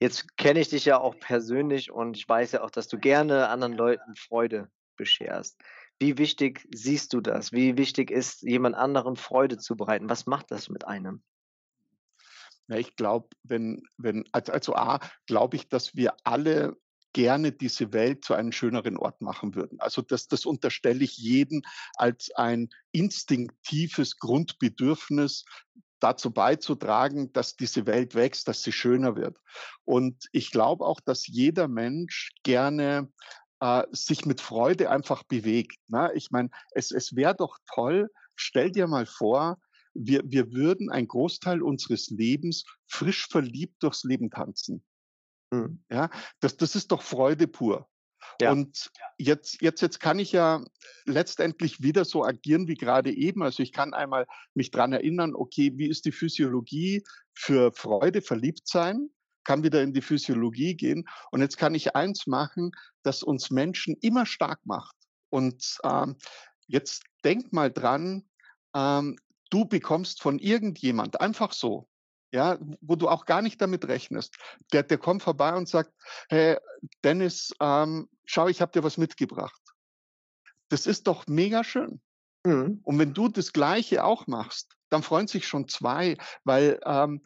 Jetzt 0.00 0.38
kenne 0.38 0.60
ich 0.60 0.70
dich 0.70 0.86
ja 0.86 0.98
auch 0.98 1.18
persönlich 1.18 1.90
und 1.90 2.16
ich 2.16 2.26
weiß 2.26 2.52
ja 2.52 2.62
auch, 2.62 2.70
dass 2.70 2.88
du 2.88 2.98
gerne 2.98 3.48
anderen 3.48 3.74
Leuten 3.74 4.16
Freude 4.16 4.70
bescherst. 4.96 5.60
Wie 6.00 6.18
wichtig 6.18 6.66
siehst 6.72 7.12
du 7.12 7.20
das? 7.20 7.52
Wie 7.52 7.76
wichtig 7.76 8.10
ist, 8.10 8.42
jemand 8.42 8.74
anderen 8.74 9.16
Freude 9.16 9.58
zu 9.58 9.76
bereiten? 9.76 10.10
Was 10.10 10.26
macht 10.26 10.50
das 10.50 10.68
mit 10.68 10.86
einem? 10.86 11.22
Ja, 12.68 12.76
ich 12.76 12.96
glaube, 12.96 13.28
wenn, 13.42 13.82
wenn, 13.96 14.24
also, 14.32 14.52
also 14.52 14.74
A, 14.74 15.00
glaube 15.26 15.56
ich, 15.56 15.68
dass 15.68 15.94
wir 15.94 16.14
alle 16.24 16.76
gerne 17.12 17.52
diese 17.52 17.92
Welt 17.92 18.24
zu 18.24 18.34
einem 18.34 18.52
schöneren 18.52 18.96
Ort 18.96 19.20
machen 19.20 19.54
würden. 19.54 19.78
Also 19.80 20.02
das, 20.02 20.26
das 20.26 20.46
unterstelle 20.46 21.04
ich 21.04 21.16
jedem 21.16 21.62
als 21.94 22.30
ein 22.34 22.70
instinktives 22.90 24.18
Grundbedürfnis, 24.18 25.44
dazu 26.04 26.30
beizutragen, 26.30 27.32
dass 27.32 27.56
diese 27.56 27.86
Welt 27.86 28.14
wächst, 28.14 28.46
dass 28.46 28.62
sie 28.62 28.72
schöner 28.72 29.16
wird. 29.16 29.38
Und 29.86 30.28
ich 30.32 30.50
glaube 30.50 30.84
auch, 30.84 31.00
dass 31.00 31.26
jeder 31.26 31.66
Mensch 31.66 32.32
gerne 32.42 33.10
äh, 33.60 33.84
sich 33.92 34.26
mit 34.26 34.40
Freude 34.40 34.90
einfach 34.90 35.22
bewegt. 35.24 35.78
Ne? 35.88 36.10
Ich 36.14 36.30
meine, 36.30 36.50
es, 36.72 36.90
es 36.90 37.16
wäre 37.16 37.34
doch 37.34 37.58
toll, 37.72 38.10
stell 38.36 38.70
dir 38.70 38.86
mal 38.86 39.06
vor, 39.06 39.58
wir, 39.94 40.22
wir 40.24 40.52
würden 40.52 40.90
einen 40.90 41.08
Großteil 41.08 41.62
unseres 41.62 42.10
Lebens 42.10 42.64
frisch 42.86 43.28
verliebt 43.28 43.82
durchs 43.82 44.04
Leben 44.04 44.30
tanzen. 44.30 44.84
Mhm. 45.52 45.84
Ja, 45.90 46.10
das, 46.40 46.56
das 46.56 46.74
ist 46.74 46.90
doch 46.90 47.02
Freude 47.02 47.46
pur. 47.46 47.88
Ja. 48.40 48.52
Und 48.52 48.90
jetzt, 49.18 49.60
jetzt, 49.60 49.82
jetzt 49.82 50.00
kann 50.00 50.18
ich 50.18 50.32
ja 50.32 50.64
letztendlich 51.04 51.82
wieder 51.82 52.04
so 52.04 52.24
agieren 52.24 52.68
wie 52.68 52.74
gerade 52.74 53.12
eben. 53.12 53.42
Also 53.42 53.62
ich 53.62 53.72
kann 53.72 53.94
einmal 53.94 54.26
mich 54.54 54.70
dran 54.70 54.92
erinnern, 54.92 55.34
okay, 55.34 55.72
wie 55.76 55.88
ist 55.88 56.04
die 56.04 56.12
Physiologie 56.12 57.04
für 57.32 57.72
Freude, 57.72 58.22
verliebt 58.22 58.66
sein? 58.66 59.10
Kann 59.44 59.62
wieder 59.62 59.82
in 59.82 59.92
die 59.92 60.02
Physiologie 60.02 60.74
gehen. 60.74 61.08
Und 61.30 61.40
jetzt 61.40 61.56
kann 61.56 61.74
ich 61.74 61.94
eins 61.94 62.26
machen, 62.26 62.72
das 63.02 63.22
uns 63.22 63.50
Menschen 63.50 63.96
immer 64.00 64.26
stark 64.26 64.60
macht. 64.64 64.96
Und 65.30 65.78
ähm, 65.84 66.16
jetzt 66.66 67.04
denk 67.24 67.52
mal 67.52 67.70
dran, 67.70 68.28
ähm, 68.74 69.16
du 69.50 69.64
bekommst 69.64 70.22
von 70.22 70.38
irgendjemand 70.38 71.20
einfach 71.20 71.52
so, 71.52 71.88
ja, 72.32 72.58
wo 72.80 72.96
du 72.96 73.08
auch 73.08 73.26
gar 73.26 73.42
nicht 73.42 73.60
damit 73.60 73.86
rechnest. 73.86 74.36
Der, 74.72 74.82
der 74.82 74.98
kommt 74.98 75.22
vorbei 75.22 75.54
und 75.54 75.68
sagt, 75.68 75.92
hey, 76.28 76.58
Dennis, 77.04 77.54
ähm, 77.60 78.08
schau, 78.24 78.48
ich 78.48 78.60
habe 78.60 78.72
dir 78.72 78.82
was 78.82 78.98
mitgebracht. 78.98 79.60
Das 80.68 80.86
ist 80.86 81.06
doch 81.06 81.26
mega 81.28 81.62
schön. 81.62 82.00
Mhm. 82.44 82.80
Und 82.82 82.98
wenn 82.98 83.14
du 83.14 83.28
das 83.28 83.52
Gleiche 83.52 84.04
auch 84.04 84.26
machst, 84.26 84.74
dann 84.90 85.02
freuen 85.02 85.28
sich 85.28 85.46
schon 85.46 85.68
zwei, 85.68 86.16
weil 86.44 86.80
ähm, 86.84 87.24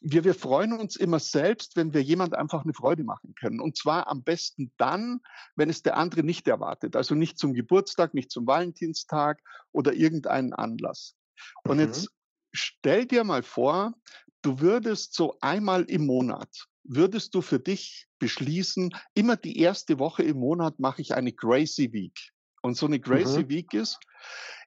wir, 0.00 0.24
wir 0.24 0.34
freuen 0.34 0.72
uns 0.72 0.96
immer 0.96 1.18
selbst, 1.18 1.76
wenn 1.76 1.92
wir 1.92 2.02
jemand 2.02 2.34
einfach 2.34 2.64
eine 2.64 2.72
Freude 2.72 3.04
machen 3.04 3.34
können. 3.34 3.60
Und 3.60 3.76
zwar 3.76 4.08
am 4.08 4.22
besten 4.22 4.72
dann, 4.78 5.20
wenn 5.56 5.68
es 5.68 5.82
der 5.82 5.96
andere 5.96 6.22
nicht 6.22 6.48
erwartet. 6.48 6.96
Also 6.96 7.14
nicht 7.14 7.38
zum 7.38 7.52
Geburtstag, 7.52 8.14
nicht 8.14 8.30
zum 8.30 8.46
Valentinstag 8.46 9.40
oder 9.72 9.92
irgendeinen 9.92 10.54
Anlass. 10.54 11.16
Und 11.64 11.76
mhm. 11.76 11.84
jetzt 11.84 12.08
stell 12.52 13.06
dir 13.06 13.24
mal 13.24 13.42
vor, 13.42 13.94
du 14.42 14.60
würdest 14.60 15.14
so 15.14 15.36
einmal 15.40 15.84
im 15.84 16.06
Monat, 16.06 16.48
würdest 16.82 17.34
du 17.34 17.42
für 17.42 17.60
dich 17.60 18.06
beschließen, 18.18 18.94
immer 19.14 19.36
die 19.36 19.58
erste 19.58 19.98
Woche 19.98 20.22
im 20.22 20.38
Monat 20.38 20.78
mache 20.78 21.02
ich 21.02 21.14
eine 21.14 21.32
Gracie 21.32 21.92
Week. 21.92 22.18
Und 22.62 22.76
so 22.76 22.86
eine 22.86 23.00
Gracie 23.00 23.44
mhm. 23.44 23.48
Week 23.50 23.74
ist, 23.74 23.98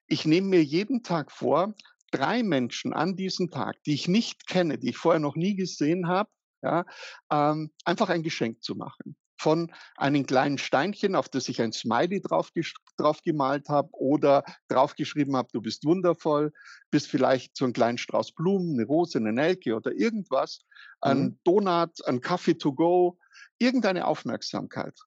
ich 0.08 0.26
nehme 0.26 0.48
mir 0.48 0.64
jeden 0.64 1.02
Tag 1.02 1.32
vor, 1.32 1.74
drei 2.14 2.44
Menschen 2.44 2.94
an 2.94 3.16
diesem 3.16 3.50
Tag, 3.50 3.82
die 3.86 3.94
ich 3.94 4.08
nicht 4.08 4.48
kenne, 4.48 4.78
die 4.78 4.90
ich 4.90 4.98
vorher 4.98 5.20
noch 5.20 5.36
nie 5.36 5.56
gesehen 5.56 6.08
habe, 6.08 6.30
ja, 6.62 6.86
ähm, 7.32 7.72
einfach 7.84 8.10
ein 8.10 8.24
Geschenk 8.24 8.64
zu 8.64 8.76
machen 8.76 9.16
von 9.44 9.74
einem 9.98 10.26
kleinen 10.26 10.58
Steinchen, 10.58 11.16
auf 11.16 11.28
das 11.28 11.50
ich 11.50 11.62
ein 11.62 11.74
Smiley 11.74 12.22
drauf, 12.22 12.50
drauf 12.96 13.22
gemalt 13.24 13.68
habe 13.68 13.90
oder 13.92 14.46
draufgeschrieben 14.70 15.36
habe, 15.36 15.50
du 15.52 15.62
bist 15.62 15.84
wundervoll, 15.84 16.54
bis 16.92 17.08
vielleicht 17.08 17.58
so 17.58 17.66
ein 17.66 17.74
kleinen 17.74 17.98
Strauß 17.98 18.32
Blumen, 18.32 18.80
eine 18.80 18.88
Rose, 18.88 19.18
eine 19.18 19.34
Nelke 19.34 19.76
oder 19.76 19.92
irgendwas, 19.92 20.62
mhm. 21.04 21.12
ein 21.12 21.40
Donut, 21.44 22.08
ein 22.08 22.22
Kaffee 22.22 22.58
to 22.58 22.74
go, 22.74 23.20
irgendeine 23.60 24.08
Aufmerksamkeit. 24.08 24.98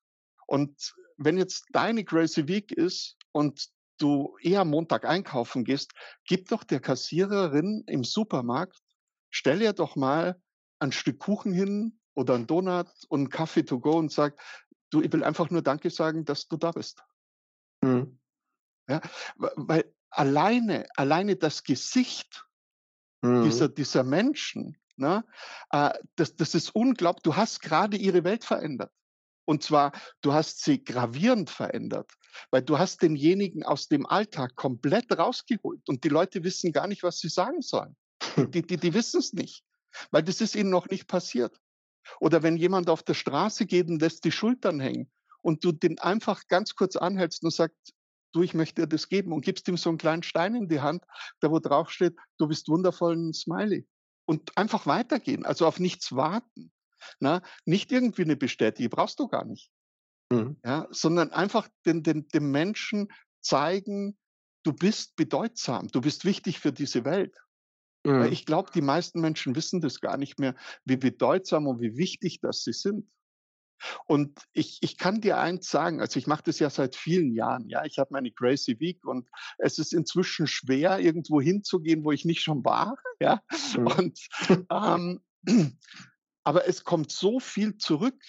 Und 0.46 0.94
wenn 1.16 1.38
jetzt 1.38 1.64
deine 1.72 2.04
Crazy 2.04 2.46
Week 2.46 2.72
ist 2.72 3.16
und 3.32 3.68
du 3.98 4.36
eher 4.40 4.64
Montag 4.64 5.04
einkaufen 5.04 5.64
gehst, 5.64 5.92
gib 6.24 6.48
doch 6.48 6.64
der 6.64 6.80
Kassiererin 6.80 7.84
im 7.86 8.04
Supermarkt, 8.04 8.82
stell 9.30 9.62
ihr 9.62 9.72
doch 9.72 9.96
mal 9.96 10.40
ein 10.78 10.92
Stück 10.92 11.18
Kuchen 11.18 11.52
hin 11.52 11.98
oder 12.14 12.34
einen 12.34 12.46
Donut 12.46 12.88
und 13.08 13.20
einen 13.20 13.30
Kaffee 13.30 13.64
to 13.64 13.80
go 13.80 13.98
und 13.98 14.12
sag, 14.12 14.40
du, 14.90 15.02
ich 15.02 15.12
will 15.12 15.24
einfach 15.24 15.50
nur 15.50 15.62
Danke 15.62 15.90
sagen, 15.90 16.24
dass 16.24 16.48
du 16.48 16.56
da 16.56 16.70
bist. 16.72 17.02
Mhm. 17.82 18.18
Ja, 18.88 19.00
weil 19.36 19.92
alleine, 20.10 20.86
alleine 20.96 21.36
das 21.36 21.64
Gesicht 21.64 22.46
mhm. 23.22 23.44
dieser, 23.44 23.68
dieser 23.68 24.04
Menschen, 24.04 24.78
ne, 24.96 25.24
äh, 25.70 25.92
das, 26.14 26.36
das 26.36 26.54
ist 26.54 26.70
unglaublich. 26.70 27.22
Du 27.22 27.36
hast 27.36 27.60
gerade 27.60 27.96
ihre 27.96 28.24
Welt 28.24 28.44
verändert. 28.44 28.92
Und 29.46 29.62
zwar, 29.62 29.92
du 30.20 30.32
hast 30.32 30.62
sie 30.62 30.84
gravierend 30.84 31.50
verändert, 31.50 32.12
weil 32.50 32.62
du 32.62 32.78
hast 32.78 33.00
denjenigen 33.00 33.62
aus 33.62 33.88
dem 33.88 34.04
Alltag 34.04 34.56
komplett 34.56 35.16
rausgeholt 35.16 35.88
und 35.88 36.04
die 36.04 36.08
Leute 36.08 36.44
wissen 36.44 36.72
gar 36.72 36.88
nicht, 36.88 37.02
was 37.02 37.20
sie 37.20 37.28
sagen 37.28 37.62
sollen. 37.62 37.96
Die, 38.36 38.62
die, 38.62 38.76
die 38.76 38.92
wissen 38.92 39.20
es 39.20 39.32
nicht, 39.32 39.64
weil 40.10 40.22
das 40.22 40.40
ist 40.40 40.56
ihnen 40.56 40.70
noch 40.70 40.88
nicht 40.88 41.06
passiert. 41.06 41.58
Oder 42.20 42.42
wenn 42.42 42.56
jemand 42.56 42.90
auf 42.90 43.02
der 43.02 43.14
Straße 43.14 43.66
geht 43.66 43.88
und 43.88 44.00
lässt 44.00 44.24
die 44.24 44.32
Schultern 44.32 44.80
hängen 44.80 45.10
und 45.42 45.64
du 45.64 45.72
den 45.72 45.98
einfach 45.98 46.46
ganz 46.48 46.74
kurz 46.74 46.96
anhältst 46.96 47.44
und 47.44 47.52
sagst, 47.52 47.94
du, 48.32 48.42
ich 48.42 48.54
möchte 48.54 48.82
dir 48.82 48.88
das 48.88 49.08
geben 49.08 49.32
und 49.32 49.44
gibst 49.44 49.68
ihm 49.68 49.76
so 49.76 49.88
einen 49.88 49.98
kleinen 49.98 50.22
Stein 50.22 50.54
in 50.54 50.68
die 50.68 50.80
Hand, 50.80 51.04
da 51.40 51.50
wo 51.50 51.58
drauf 51.58 51.90
steht, 51.90 52.16
du 52.38 52.48
bist 52.48 52.68
wundervoll, 52.68 53.16
ein 53.16 53.32
Smiley. 53.32 53.86
Und 54.26 54.56
einfach 54.58 54.86
weitergehen, 54.86 55.46
also 55.46 55.66
auf 55.66 55.78
nichts 55.78 56.14
warten. 56.14 56.72
Na, 57.20 57.42
nicht 57.64 57.92
irgendwie 57.92 58.22
eine 58.22 58.36
Bestätigung, 58.36 58.90
brauchst 58.90 59.18
du 59.18 59.28
gar 59.28 59.44
nicht. 59.44 59.70
Mhm. 60.30 60.56
Ja, 60.64 60.88
sondern 60.90 61.30
einfach 61.32 61.68
den, 61.84 62.02
den, 62.02 62.28
dem 62.28 62.50
Menschen 62.50 63.08
zeigen, 63.40 64.18
du 64.64 64.72
bist 64.72 65.16
bedeutsam, 65.16 65.88
du 65.88 66.00
bist 66.00 66.24
wichtig 66.24 66.58
für 66.58 66.72
diese 66.72 67.04
Welt. 67.04 67.36
Mhm. 68.04 68.20
Weil 68.20 68.32
ich 68.32 68.46
glaube, 68.46 68.70
die 68.74 68.82
meisten 68.82 69.20
Menschen 69.20 69.54
wissen 69.54 69.80
das 69.80 70.00
gar 70.00 70.16
nicht 70.16 70.38
mehr, 70.38 70.54
wie 70.84 70.96
bedeutsam 70.96 71.66
und 71.66 71.80
wie 71.80 71.96
wichtig 71.96 72.40
das 72.40 72.62
sie 72.62 72.72
sind. 72.72 73.08
Und 74.06 74.40
ich, 74.52 74.78
ich 74.80 74.96
kann 74.96 75.20
dir 75.20 75.38
eins 75.38 75.68
sagen, 75.68 76.00
also 76.00 76.18
ich 76.18 76.26
mache 76.26 76.44
das 76.44 76.58
ja 76.58 76.70
seit 76.70 76.96
vielen 76.96 77.32
Jahren, 77.32 77.68
ja, 77.68 77.84
ich 77.84 77.98
habe 77.98 78.08
meine 78.12 78.32
Crazy 78.32 78.80
Week 78.80 79.04
und 79.04 79.28
es 79.58 79.78
ist 79.78 79.92
inzwischen 79.92 80.46
schwer, 80.46 80.98
irgendwo 80.98 81.40
hinzugehen, 81.40 82.02
wo 82.04 82.12
ich 82.12 82.24
nicht 82.24 82.42
schon 82.42 82.64
war, 82.64 82.96
ja. 83.20 83.42
Mhm. 83.76 83.86
Und 83.86 84.28
ähm, 84.70 85.20
aber 86.46 86.68
es 86.68 86.84
kommt 86.84 87.10
so 87.10 87.40
viel 87.40 87.76
zurück. 87.76 88.22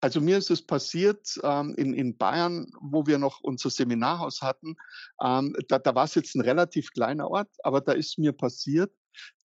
Also 0.00 0.22
mir 0.22 0.38
ist 0.38 0.50
es 0.50 0.64
passiert 0.64 1.38
ähm, 1.42 1.74
in, 1.76 1.92
in 1.92 2.16
Bayern, 2.16 2.72
wo 2.80 3.06
wir 3.06 3.18
noch 3.18 3.40
unser 3.42 3.68
Seminarhaus 3.68 4.40
hatten. 4.40 4.76
Ähm, 5.22 5.54
da, 5.68 5.78
da 5.78 5.94
war 5.94 6.04
es 6.04 6.14
jetzt 6.14 6.34
ein 6.34 6.40
relativ 6.40 6.90
kleiner 6.90 7.30
Ort, 7.30 7.50
aber 7.62 7.82
da 7.82 7.92
ist 7.92 8.18
mir 8.18 8.32
passiert, 8.32 8.90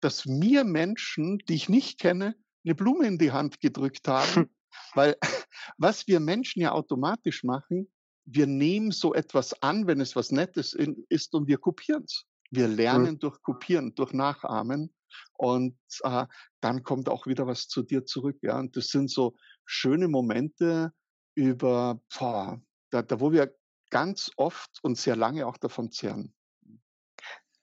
dass 0.01 0.25
mir 0.25 0.65
Menschen, 0.65 1.37
die 1.47 1.55
ich 1.55 1.69
nicht 1.69 2.01
kenne, 2.01 2.35
eine 2.65 2.75
Blume 2.75 3.07
in 3.07 3.17
die 3.17 3.31
Hand 3.31 3.61
gedrückt 3.61 4.09
haben. 4.09 4.49
Weil 4.93 5.15
was 5.77 6.05
wir 6.07 6.19
Menschen 6.19 6.61
ja 6.61 6.73
automatisch 6.73 7.45
machen, 7.45 7.89
wir 8.25 8.45
nehmen 8.45 8.91
so 8.91 9.13
etwas 9.13 9.63
an, 9.63 9.87
wenn 9.87 10.01
es 10.01 10.17
was 10.17 10.31
Nettes 10.31 10.75
ist 11.07 11.33
und 11.33 11.47
wir 11.47 11.59
kopieren 11.59 12.03
es. 12.03 12.25
Wir 12.49 12.67
lernen 12.67 13.13
mhm. 13.13 13.19
durch 13.19 13.41
Kopieren, 13.41 13.95
durch 13.95 14.11
Nachahmen 14.11 14.93
und 15.41 15.75
äh, 16.03 16.27
dann 16.59 16.83
kommt 16.83 17.09
auch 17.09 17.25
wieder 17.25 17.47
was 17.47 17.67
zu 17.67 17.81
dir 17.81 18.05
zurück. 18.05 18.37
Ja, 18.43 18.59
und 18.59 18.77
das 18.77 18.89
sind 18.89 19.09
so 19.09 19.33
schöne 19.65 20.07
Momente 20.07 20.93
über, 21.33 21.99
boah, 22.15 22.61
da, 22.91 23.01
da 23.01 23.19
wo 23.19 23.31
wir 23.31 23.51
ganz 23.89 24.29
oft 24.35 24.69
und 24.83 24.99
sehr 24.99 25.15
lange 25.15 25.47
auch 25.47 25.57
davon 25.57 25.91
zehren. 25.91 26.31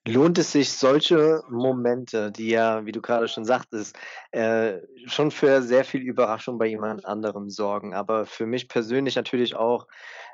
Lohnt 0.05 0.39
es 0.39 0.51
sich, 0.51 0.73
solche 0.73 1.45
Momente, 1.49 2.33
die 2.33 2.49
ja, 2.49 2.85
wie 2.85 2.93
du 2.93 3.01
gerade 3.01 3.29
schon 3.29 3.45
sagtest, 3.45 3.97
äh, 4.33 4.79
schon 5.07 5.31
für 5.31 5.63
sehr 5.63 5.85
viel 5.85 6.01
Überraschung 6.01 6.59
bei 6.59 6.67
jemand 6.67 7.05
anderem 7.05 7.49
sorgen, 7.49 7.95
aber 7.95 8.27
für 8.27 8.47
mich 8.47 8.69
persönlich 8.69 9.15
natürlich 9.15 9.55
auch 9.55 9.87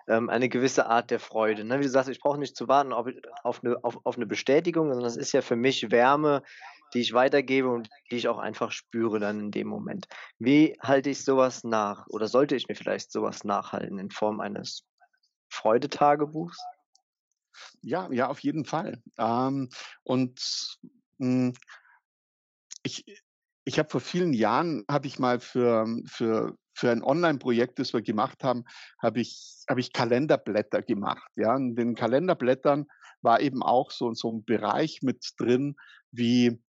ähm, 0.07 0.31
eine 0.31 0.49
gewisse 0.49 0.87
Art 0.87 1.11
der 1.11 1.21
Freude. 1.21 1.65
Ne? 1.65 1.79
Wie 1.81 1.85
du 1.85 1.91
sagst, 1.91 2.09
ich 2.09 2.21
brauche 2.21 2.39
nicht 2.39 2.57
zu 2.57 2.69
warten 2.69 2.93
auf, 2.93 3.07
auf, 3.43 3.63
eine, 3.63 3.77
auf, 3.83 3.99
auf 4.05 4.17
eine 4.17 4.27
Bestätigung, 4.27 4.89
sondern 4.89 5.07
es 5.09 5.17
ist 5.17 5.33
ja 5.33 5.43
für 5.43 5.57
mich 5.57 5.91
Wärme, 5.91 6.43
die 6.95 7.01
ich 7.01 7.13
weitergebe 7.13 7.69
und 7.69 7.91
die 8.11 8.17
ich 8.17 8.29
auch 8.29 8.39
einfach 8.39 8.71
spüre 8.71 9.19
dann 9.19 9.41
in 9.41 9.51
dem 9.51 9.67
Moment. 9.67 10.07
Wie 10.39 10.77
halte 10.81 11.11
ich 11.11 11.25
sowas 11.25 11.65
nach 11.65 12.07
oder 12.09 12.29
sollte 12.29 12.57
ich 12.57 12.69
mir 12.69 12.77
vielleicht 12.77 13.11
sowas 13.11 13.45
nachhalten 13.45 13.99
in 13.99 14.11
Form 14.11 14.41
eines 14.41 14.85
Freudetagebuchs? 15.49 16.59
Ja, 17.83 18.11
ja, 18.11 18.29
auf 18.29 18.41
jeden 18.41 18.65
Fall. 18.65 19.03
Ähm, 19.19 19.69
und 20.05 20.79
mh, 21.19 21.27
hm, 21.49 21.55
ich, 22.83 23.05
ich 23.65 23.79
habe 23.79 23.89
vor 23.89 24.01
vielen 24.01 24.33
Jahren, 24.33 24.85
habe 24.91 25.07
ich 25.07 25.19
mal 25.19 25.41
für, 25.41 25.87
für, 26.07 26.57
für 26.75 26.91
ein 26.91 27.03
Online-Projekt, 27.03 27.79
das 27.79 27.93
wir 27.93 28.03
gemacht 28.03 28.45
haben, 28.45 28.65
habe 29.03 29.21
ich, 29.21 29.65
habe 29.69 29.81
ich 29.81 29.93
Kalenderblätter 29.93 30.83
gemacht. 30.83 31.27
Ja, 31.37 31.57
in 31.57 31.75
den 31.75 31.95
Kalenderblättern 31.95 32.87
war 33.23 33.41
eben 33.41 33.63
auch 33.63 33.91
so, 33.91 34.13
so 34.13 34.33
ein 34.33 34.45
Bereich 34.45 35.01
mit 35.03 35.33
drin, 35.39 35.77
wie 36.11 36.63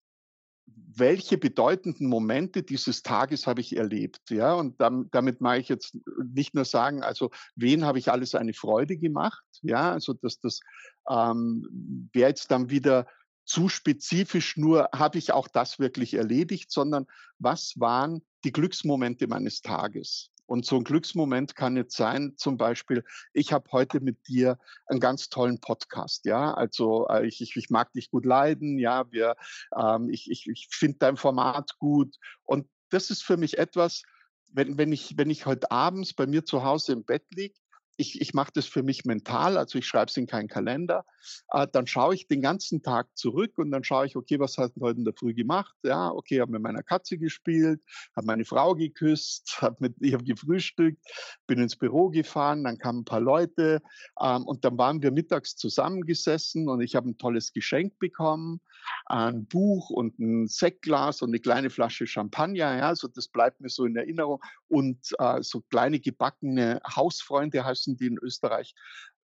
welche 0.67 1.37
bedeutenden 1.37 2.07
Momente 2.07 2.63
dieses 2.63 3.03
Tages 3.03 3.47
habe 3.47 3.61
ich 3.61 3.75
erlebt, 3.75 4.29
ja, 4.29 4.53
und 4.53 4.79
damit, 4.79 5.13
damit 5.13 5.41
mache 5.41 5.59
ich 5.59 5.69
jetzt 5.69 5.97
nicht 6.23 6.55
nur 6.55 6.65
sagen, 6.65 7.03
also 7.03 7.31
wen 7.55 7.85
habe 7.85 7.99
ich 7.99 8.11
alles 8.11 8.33
eine 8.33 8.53
Freude 8.53 8.97
gemacht, 8.97 9.43
ja, 9.61 9.91
also 9.91 10.13
dass 10.13 10.39
das 10.39 10.61
ähm, 11.09 12.09
wäre 12.13 12.29
jetzt 12.29 12.49
dann 12.51 12.69
wieder 12.69 13.07
zu 13.45 13.69
spezifisch 13.69 14.57
nur, 14.57 14.89
habe 14.93 15.17
ich 15.17 15.31
auch 15.31 15.47
das 15.47 15.79
wirklich 15.79 16.15
erledigt, 16.15 16.71
sondern 16.71 17.05
was 17.37 17.73
waren 17.77 18.23
die 18.43 18.51
Glücksmomente 18.51 19.27
meines 19.27 19.61
Tages? 19.61 20.31
Und 20.45 20.65
so 20.65 20.77
ein 20.77 20.83
Glücksmoment 20.83 21.55
kann 21.55 21.75
jetzt 21.75 21.95
sein, 21.95 22.33
zum 22.37 22.57
Beispiel, 22.57 23.03
ich 23.33 23.51
habe 23.51 23.71
heute 23.71 23.99
mit 23.99 24.27
dir 24.27 24.57
einen 24.85 24.99
ganz 24.99 25.29
tollen 25.29 25.59
Podcast, 25.59 26.25
ja. 26.25 26.53
Also 26.53 27.07
äh, 27.07 27.25
ich, 27.27 27.41
ich, 27.41 27.55
ich 27.55 27.69
mag 27.69 27.91
dich 27.93 28.11
gut 28.11 28.25
leiden, 28.25 28.77
ja, 28.77 29.11
wir, 29.11 29.35
ähm, 29.75 30.09
ich, 30.09 30.29
ich, 30.29 30.47
ich 30.47 30.67
finde 30.71 30.97
dein 30.99 31.17
Format 31.17 31.77
gut. 31.79 32.15
Und 32.43 32.67
das 32.89 33.09
ist 33.09 33.23
für 33.23 33.37
mich 33.37 33.57
etwas, 33.57 34.03
wenn, 34.51 34.77
wenn, 34.77 34.93
ich, 34.93 35.17
wenn 35.17 35.29
ich 35.29 35.45
heute 35.45 35.71
abends 35.71 36.13
bei 36.13 36.27
mir 36.27 36.45
zu 36.45 36.63
Hause 36.63 36.93
im 36.93 37.03
Bett 37.03 37.25
liege, 37.33 37.55
ich, 37.97 38.19
ich 38.21 38.33
mache 38.33 38.51
das 38.53 38.65
für 38.65 38.83
mich 38.83 39.05
mental, 39.05 39.57
also 39.57 39.77
ich 39.77 39.87
schreibe 39.87 40.09
es 40.09 40.17
in 40.17 40.27
keinen 40.27 40.47
Kalender. 40.47 41.05
Äh, 41.51 41.67
dann 41.71 41.87
schaue 41.87 42.15
ich 42.15 42.27
den 42.27 42.41
ganzen 42.41 42.81
Tag 42.81 43.07
zurück 43.15 43.57
und 43.57 43.71
dann 43.71 43.83
schaue 43.83 44.05
ich, 44.05 44.15
okay, 44.15 44.39
was 44.39 44.57
hat 44.57 44.73
heute 44.79 44.99
in 44.99 45.05
der 45.05 45.13
Früh 45.13 45.33
gemacht? 45.33 45.75
Ja, 45.83 46.11
okay, 46.11 46.41
habe 46.41 46.51
mit 46.51 46.61
meiner 46.61 46.83
Katze 46.83 47.17
gespielt, 47.17 47.81
habe 48.15 48.27
meine 48.27 48.45
Frau 48.45 48.75
geküsst, 48.75 49.57
hab 49.61 49.79
mit, 49.81 49.95
ich 49.99 50.13
habe 50.13 50.23
gefrühstückt, 50.23 51.01
bin 51.47 51.59
ins 51.59 51.75
Büro 51.75 52.09
gefahren, 52.09 52.63
dann 52.63 52.77
kamen 52.77 52.99
ein 52.99 53.05
paar 53.05 53.21
Leute 53.21 53.81
ähm, 54.21 54.43
und 54.45 54.65
dann 54.65 54.77
waren 54.77 55.01
wir 55.01 55.11
mittags 55.11 55.55
zusammengesessen 55.55 56.67
und 56.67 56.81
ich 56.81 56.95
habe 56.95 57.09
ein 57.09 57.17
tolles 57.17 57.53
Geschenk 57.53 57.97
bekommen, 57.99 58.61
ein 59.05 59.45
Buch 59.45 59.89
und 59.89 60.19
ein 60.19 60.47
Sektglas 60.47 61.21
und 61.21 61.29
eine 61.29 61.39
kleine 61.39 61.69
Flasche 61.69 62.07
Champagner. 62.07 62.77
Ja, 62.77 62.87
also 62.87 63.07
das 63.07 63.27
bleibt 63.27 63.61
mir 63.61 63.69
so 63.69 63.85
in 63.85 63.95
Erinnerung 63.95 64.41
und 64.67 64.99
äh, 65.19 65.41
so 65.41 65.61
kleine 65.61 65.99
gebackene 65.99 66.81
Hausfreunde 66.95 67.63
heißen 67.63 67.97
die 67.97 68.07
in 68.07 68.17
Österreich. 68.17 68.75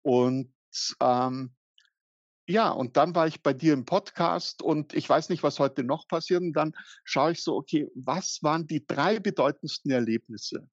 Und 0.02 0.52
ähm, 1.00 1.54
ja, 2.50 2.70
und 2.70 2.96
dann 2.96 3.14
war 3.14 3.28
ich 3.28 3.42
bei 3.42 3.52
dir 3.52 3.72
im 3.74 3.84
Podcast 3.84 4.60
und 4.60 4.92
ich 4.92 5.08
weiß 5.08 5.28
nicht, 5.28 5.44
was 5.44 5.60
heute 5.60 5.84
noch 5.84 6.08
passiert. 6.08 6.42
Und 6.42 6.52
dann 6.54 6.74
schaue 7.04 7.32
ich 7.32 7.42
so, 7.44 7.54
okay, 7.54 7.88
was 7.94 8.42
waren 8.42 8.66
die 8.66 8.84
drei 8.84 9.20
bedeutendsten 9.20 9.92
Erlebnisse? 9.92 10.68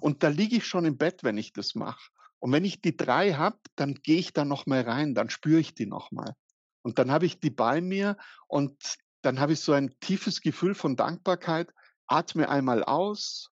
Und 0.00 0.22
da 0.22 0.28
liege 0.28 0.56
ich 0.56 0.66
schon 0.66 0.84
im 0.84 0.96
Bett, 0.96 1.24
wenn 1.24 1.38
ich 1.38 1.52
das 1.52 1.74
mache. 1.74 2.10
Und 2.38 2.52
wenn 2.52 2.64
ich 2.64 2.80
die 2.80 2.96
drei 2.96 3.34
habe, 3.34 3.58
dann 3.76 3.94
gehe 3.94 4.18
ich 4.18 4.32
da 4.32 4.44
noch 4.44 4.66
mal 4.66 4.82
rein, 4.82 5.14
dann 5.14 5.30
spüre 5.30 5.60
ich 5.60 5.74
die 5.74 5.86
noch 5.86 6.12
mal. 6.12 6.34
Und 6.82 6.98
dann 6.98 7.10
habe 7.10 7.26
ich 7.26 7.40
die 7.40 7.50
bei 7.50 7.80
mir 7.80 8.16
und 8.48 8.98
dann 9.22 9.38
habe 9.38 9.52
ich 9.52 9.60
so 9.60 9.72
ein 9.72 9.98
tiefes 10.00 10.40
Gefühl 10.40 10.74
von 10.74 10.96
Dankbarkeit, 10.96 11.72
atme 12.06 12.48
einmal 12.48 12.82
aus 12.82 13.50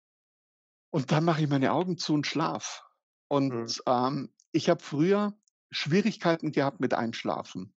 und 0.91 1.11
dann 1.11 1.25
mache 1.25 1.43
ich 1.43 1.49
meine 1.49 1.73
Augen 1.73 1.99
zu 1.99 2.15
und 2.15 2.27
schlaf. 2.27 2.85
Und 3.29 3.53
mhm. 3.53 3.69
ähm, 3.87 4.35
ich 4.53 4.69
habe 4.69 4.83
früher 4.83 5.37
Schwierigkeiten 5.71 6.53
gehabt 6.53 6.81
mit 6.81 6.95
Einschlafen. 6.95 7.75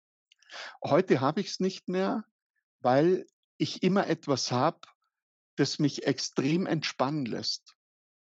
Heute 0.83 1.21
habe 1.21 1.41
ich 1.41 1.49
es 1.49 1.61
nicht 1.61 1.89
mehr, 1.89 2.25
weil 2.81 3.27
ich 3.59 3.83
immer 3.83 4.07
etwas 4.09 4.51
habe, 4.51 4.81
das 5.57 5.79
mich 5.79 6.07
extrem 6.07 6.67
entspannen 6.67 7.27
lässt. 7.27 7.77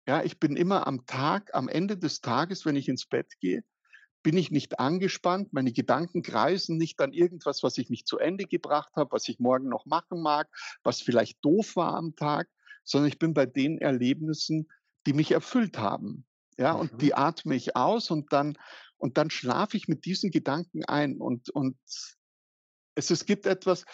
Ja, 0.07 0.23
ich 0.23 0.39
bin 0.39 0.55
immer 0.55 0.87
am 0.87 1.05
Tag, 1.05 1.53
am 1.53 1.67
Ende 1.67 1.97
des 1.97 2.21
Tages, 2.21 2.65
wenn 2.65 2.77
ich 2.77 2.87
ins 2.87 3.05
Bett 3.05 3.33
gehe, 3.41 3.63
bin 4.27 4.35
ich 4.35 4.51
nicht 4.51 4.77
angespannt, 4.77 5.53
meine 5.53 5.71
Gedanken 5.71 6.21
kreisen 6.21 6.75
nicht 6.75 6.99
an 6.99 7.13
irgendwas, 7.13 7.63
was 7.63 7.77
ich 7.77 7.89
nicht 7.89 8.09
zu 8.09 8.17
Ende 8.17 8.43
gebracht 8.43 8.91
habe, 8.97 9.13
was 9.13 9.29
ich 9.29 9.39
morgen 9.39 9.69
noch 9.69 9.85
machen 9.85 10.21
mag, 10.21 10.49
was 10.83 10.99
vielleicht 10.99 11.37
doof 11.45 11.77
war 11.77 11.93
am 11.93 12.13
Tag, 12.17 12.49
sondern 12.83 13.07
ich 13.07 13.19
bin 13.19 13.33
bei 13.33 13.45
den 13.45 13.77
Erlebnissen, 13.77 14.69
die 15.05 15.13
mich 15.13 15.31
erfüllt 15.31 15.77
haben. 15.77 16.25
Ja, 16.57 16.73
mhm. 16.73 16.79
und 16.81 17.01
die 17.01 17.13
atme 17.13 17.55
ich 17.55 17.77
aus 17.77 18.11
und 18.11 18.33
dann, 18.33 18.57
und 18.97 19.17
dann 19.17 19.29
schlafe 19.29 19.77
ich 19.77 19.87
mit 19.87 20.03
diesen 20.03 20.29
Gedanken 20.29 20.83
ein. 20.83 21.21
Und, 21.21 21.49
und 21.51 21.77
es, 22.95 23.09
es 23.09 23.25
gibt 23.25 23.45
etwas, 23.45 23.85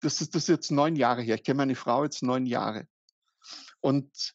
das 0.00 0.20
ist, 0.20 0.36
das 0.36 0.44
ist 0.44 0.48
jetzt 0.48 0.70
neun 0.70 0.94
Jahre 0.94 1.22
her. 1.22 1.34
Ich 1.34 1.42
kenne 1.42 1.56
meine 1.56 1.74
Frau 1.74 2.04
jetzt 2.04 2.22
neun 2.22 2.46
Jahre. 2.46 2.86
Und 3.80 4.32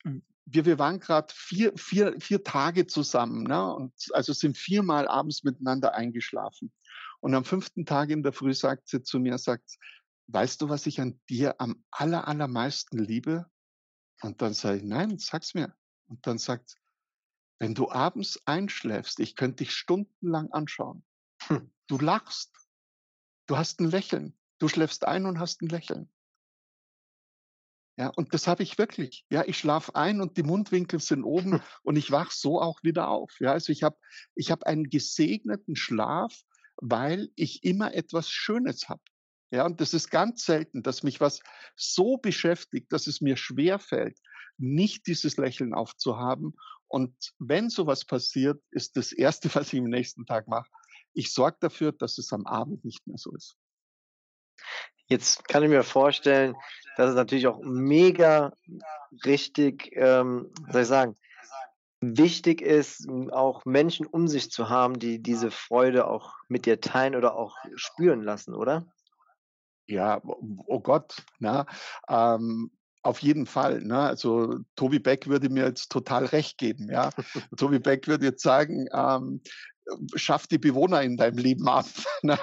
wir, 0.51 0.65
wir 0.65 0.79
waren 0.79 0.99
gerade 0.99 1.33
vier, 1.33 1.73
vier, 1.77 2.19
vier 2.19 2.43
Tage 2.43 2.87
zusammen, 2.87 3.43
ne? 3.43 3.73
und 3.73 3.93
also 4.13 4.33
sind 4.33 4.57
viermal 4.57 5.07
abends 5.07 5.43
miteinander 5.43 5.93
eingeschlafen. 5.93 6.71
Und 7.19 7.35
am 7.35 7.45
fünften 7.45 7.85
Tag 7.85 8.09
in 8.09 8.23
der 8.23 8.33
Früh 8.33 8.53
sagt 8.53 8.87
sie 8.87 9.03
zu 9.03 9.19
mir, 9.19 9.37
sagt, 9.37 9.77
weißt 10.27 10.61
du, 10.61 10.69
was 10.69 10.85
ich 10.85 11.01
an 11.01 11.19
dir 11.29 11.59
am 11.59 11.83
aller, 11.91 12.27
allermeisten 12.27 12.97
liebe? 12.97 13.45
Und 14.21 14.41
dann 14.41 14.53
sage 14.53 14.77
ich, 14.77 14.83
nein, 14.83 15.17
sag's 15.17 15.53
mir. 15.53 15.75
Und 16.07 16.25
dann 16.25 16.37
sagt, 16.37 16.75
wenn 17.59 17.75
du 17.75 17.91
abends 17.91 18.39
einschläfst, 18.45 19.19
ich 19.19 19.35
könnte 19.35 19.63
dich 19.63 19.73
stundenlang 19.73 20.51
anschauen. 20.51 21.03
Hm. 21.43 21.69
Du 21.87 21.97
lachst. 21.97 22.55
Du 23.47 23.57
hast 23.57 23.79
ein 23.81 23.89
Lächeln. 23.89 24.37
Du 24.59 24.67
schläfst 24.67 25.05
ein 25.05 25.25
und 25.25 25.39
hast 25.39 25.61
ein 25.61 25.67
Lächeln. 25.67 26.09
Ja, 27.99 28.13
und 28.15 28.33
das 28.33 28.47
habe 28.47 28.63
ich 28.63 28.77
wirklich. 28.77 29.25
Ja, 29.29 29.43
ich 29.45 29.57
schlafe 29.57 29.93
ein 29.93 30.21
und 30.21 30.37
die 30.37 30.43
Mundwinkel 30.43 31.01
sind 31.01 31.25
oben 31.25 31.59
und 31.83 31.97
ich 31.97 32.11
wach 32.11 32.31
so 32.31 32.61
auch 32.61 32.81
wieder 32.81 33.09
auf. 33.09 33.37
Ja, 33.41 33.51
also 33.51 33.73
ich 33.73 33.83
habe 33.83 33.97
ich 34.35 34.51
hab 34.51 34.63
einen 34.63 34.85
gesegneten 34.85 35.75
Schlaf, 35.75 36.33
weil 36.77 37.29
ich 37.35 37.65
immer 37.65 37.93
etwas 37.93 38.29
Schönes 38.29 38.87
habe. 38.87 39.01
Ja, 39.51 39.65
und 39.65 39.81
das 39.81 39.93
ist 39.93 40.11
ganz 40.11 40.45
selten, 40.45 40.81
dass 40.81 41.03
mich 41.03 41.19
was 41.19 41.41
so 41.75 42.15
beschäftigt, 42.15 42.93
dass 42.93 43.05
es 43.05 43.19
mir 43.19 43.35
schwer 43.35 43.79
fällt, 43.79 44.17
nicht 44.57 45.05
dieses 45.05 45.35
Lächeln 45.35 45.73
aufzuhaben. 45.73 46.53
Und 46.87 47.33
wenn 47.37 47.69
sowas 47.69 48.05
passiert, 48.05 48.63
ist 48.71 48.95
das 48.95 49.11
erste, 49.11 49.53
was 49.55 49.73
ich 49.73 49.79
am 49.79 49.89
nächsten 49.89 50.25
Tag 50.25 50.47
mache, 50.47 50.69
ich 51.11 51.33
sorge 51.33 51.57
dafür, 51.59 51.91
dass 51.91 52.17
es 52.17 52.31
am 52.31 52.45
Abend 52.45 52.85
nicht 52.85 53.05
mehr 53.07 53.17
so 53.17 53.35
ist. 53.35 53.57
Jetzt 55.09 55.47
kann 55.47 55.63
ich 55.63 55.69
mir 55.69 55.83
vorstellen, 55.83 56.55
dass 56.97 57.09
es 57.09 57.15
natürlich 57.15 57.47
auch 57.47 57.59
mega 57.61 58.53
richtig, 59.25 59.91
ähm, 59.93 60.51
soll 60.71 60.81
ich 60.81 60.87
sagen, 60.87 61.15
wichtig 62.01 62.61
ist, 62.61 63.09
auch 63.31 63.65
Menschen 63.65 64.05
um 64.05 64.27
sich 64.27 64.51
zu 64.51 64.69
haben, 64.69 64.99
die 64.99 65.21
diese 65.21 65.51
Freude 65.51 66.07
auch 66.07 66.35
mit 66.47 66.65
dir 66.65 66.79
teilen 66.79 67.15
oder 67.15 67.35
auch 67.35 67.57
spüren 67.75 68.21
lassen, 68.21 68.53
oder? 68.53 68.85
Ja, 69.87 70.21
oh 70.23 70.79
Gott, 70.79 71.23
na, 71.39 71.65
ähm, 72.07 72.71
auf 73.01 73.19
jeden 73.19 73.45
Fall. 73.45 73.81
Ne? 73.81 73.99
Also 73.99 74.59
Tobi 74.75 74.99
Beck 74.99 75.27
würde 75.27 75.49
mir 75.49 75.65
jetzt 75.65 75.89
total 75.89 76.25
recht 76.25 76.57
geben. 76.57 76.89
Ja? 76.91 77.09
Tobi 77.57 77.79
Beck 77.79 78.07
würde 78.07 78.25
jetzt 78.25 78.43
sagen, 78.43 78.87
ähm, 78.93 79.41
schaff 80.15 80.47
die 80.47 80.57
Bewohner 80.57 81.01
in 81.01 81.17
deinem 81.17 81.37
Leben 81.37 81.67
ab. 81.67 81.85
Ne? 82.21 82.37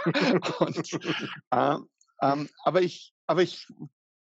Und, 0.59 0.91
äh, 1.51 1.77
ähm, 2.21 2.49
aber, 2.65 2.83
ich, 2.83 3.15
aber 3.27 3.43
ich 3.43 3.67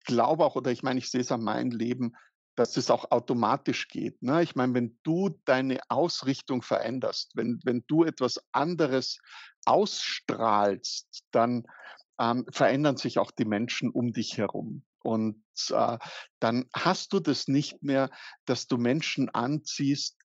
glaube 0.04 0.44
auch, 0.44 0.56
oder 0.56 0.70
ich 0.70 0.82
meine, 0.82 0.98
ich 0.98 1.10
sehe 1.10 1.20
es 1.20 1.32
an 1.32 1.42
meinem 1.42 1.70
Leben, 1.70 2.14
dass 2.56 2.76
es 2.76 2.90
auch 2.90 3.10
automatisch 3.10 3.88
geht. 3.88 4.22
Ne? 4.22 4.42
Ich 4.42 4.56
meine, 4.56 4.74
wenn 4.74 4.98
du 5.02 5.38
deine 5.44 5.78
Ausrichtung 5.88 6.62
veränderst, 6.62 7.32
wenn, 7.34 7.60
wenn 7.64 7.84
du 7.86 8.04
etwas 8.04 8.40
anderes 8.52 9.18
ausstrahlst, 9.66 11.24
dann 11.32 11.66
ähm, 12.18 12.46
verändern 12.50 12.96
sich 12.96 13.18
auch 13.18 13.30
die 13.30 13.44
Menschen 13.44 13.90
um 13.90 14.12
dich 14.12 14.38
herum. 14.38 14.84
Und 15.02 15.44
äh, 15.70 15.98
dann 16.40 16.64
hast 16.74 17.12
du 17.12 17.20
das 17.20 17.46
nicht 17.46 17.82
mehr, 17.82 18.10
dass 18.46 18.66
du 18.66 18.78
Menschen 18.78 19.28
anziehst, 19.28 20.18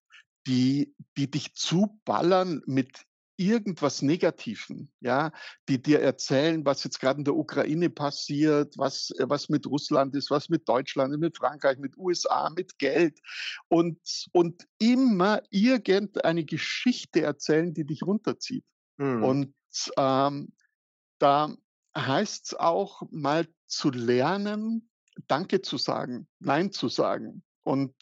die, 0.48 0.96
die 1.18 1.30
dich 1.30 1.54
zuballern 1.54 2.62
mit 2.66 3.06
irgendwas 3.42 4.02
Negativen, 4.02 4.92
ja, 5.00 5.32
die 5.68 5.82
dir 5.82 6.00
erzählen, 6.02 6.64
was 6.66 6.84
jetzt 6.84 7.00
gerade 7.00 7.20
in 7.20 7.26
der 7.26 7.36
Ukraine 7.36 7.90
passiert, 7.90 8.78
was, 8.78 9.12
was 9.20 9.50
mit 9.50 9.66
Russland 9.66 10.16
ist, 10.16 10.30
was 10.30 10.50
mit 10.50 10.70
Deutschland, 10.70 11.18
mit 11.20 11.38
Frankreich, 11.38 11.80
mit 11.80 11.98
USA, 11.98 12.50
mit 12.50 12.78
Geld 12.78 13.20
und, 13.68 14.00
und 14.32 14.68
immer 14.78 15.42
irgendeine 15.50 16.46
Geschichte 16.46 17.22
erzählen, 17.22 17.74
die 17.74 17.86
dich 17.86 18.04
runterzieht. 18.04 18.66
Mhm. 18.98 19.24
Und 19.24 19.54
ähm, 19.98 20.54
da 21.18 21.56
heißt 21.98 22.46
es 22.46 22.54
auch 22.54 23.02
mal 23.10 23.48
zu 23.68 23.90
lernen, 23.90 24.88
Danke 25.28 25.62
zu 25.62 25.78
sagen, 25.78 26.28
Nein 26.40 26.72
zu 26.72 26.88
sagen. 26.88 27.44
Und 27.64 27.94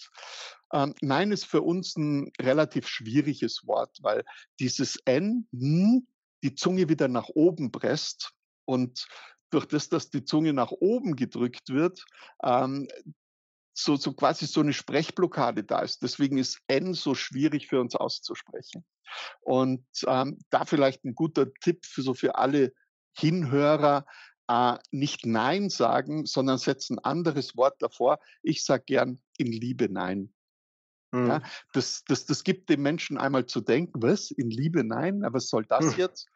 ähm, 0.73 0.95
Nein 1.01 1.31
ist 1.31 1.45
für 1.45 1.61
uns 1.61 1.95
ein 1.95 2.31
relativ 2.41 2.87
schwieriges 2.87 3.65
Wort, 3.65 3.97
weil 4.01 4.23
dieses 4.59 4.97
N, 5.05 5.47
hm, 5.51 6.07
die 6.43 6.55
Zunge 6.55 6.89
wieder 6.89 7.07
nach 7.07 7.29
oben 7.29 7.71
presst 7.71 8.31
und 8.65 9.07
durch 9.49 9.65
das, 9.65 9.89
dass 9.89 10.09
die 10.09 10.23
Zunge 10.23 10.53
nach 10.53 10.71
oben 10.71 11.15
gedrückt 11.15 11.69
wird, 11.69 12.05
ähm, 12.43 12.87
so, 13.73 13.95
so 13.95 14.13
quasi 14.13 14.45
so 14.45 14.59
eine 14.61 14.73
Sprechblockade 14.73 15.63
da 15.63 15.79
ist. 15.79 16.03
Deswegen 16.03 16.37
ist 16.37 16.59
N 16.67 16.93
so 16.93 17.15
schwierig 17.15 17.67
für 17.67 17.79
uns 17.79 17.95
auszusprechen. 17.95 18.85
Und 19.41 19.85
ähm, 20.05 20.39
da 20.49 20.65
vielleicht 20.65 21.03
ein 21.05 21.15
guter 21.15 21.51
Tipp 21.61 21.85
für 21.85 22.01
so 22.01 22.13
für 22.13 22.35
alle 22.35 22.73
Hinhörer, 23.17 24.05
äh, 24.47 24.77
nicht 24.91 25.25
Nein 25.25 25.69
sagen, 25.69 26.25
sondern 26.25 26.57
setzen 26.57 26.99
anderes 26.99 27.55
Wort 27.55 27.81
davor. 27.81 28.19
Ich 28.43 28.63
sage 28.63 28.83
gern 28.85 29.21
in 29.37 29.47
Liebe 29.47 29.89
Nein. 29.89 30.33
Mhm. 31.11 31.27
Ja, 31.27 31.41
das, 31.73 32.03
das, 32.07 32.25
das 32.25 32.43
gibt 32.43 32.69
dem 32.69 32.81
Menschen 32.81 33.17
einmal 33.17 33.45
zu 33.45 33.61
denken, 33.61 34.01
was, 34.01 34.31
in 34.31 34.49
Liebe 34.49 34.83
Nein, 34.83 35.23
aber 35.23 35.35
was 35.35 35.49
soll 35.49 35.65
das 35.65 35.85
mhm. 35.85 35.97
jetzt? 35.97 36.27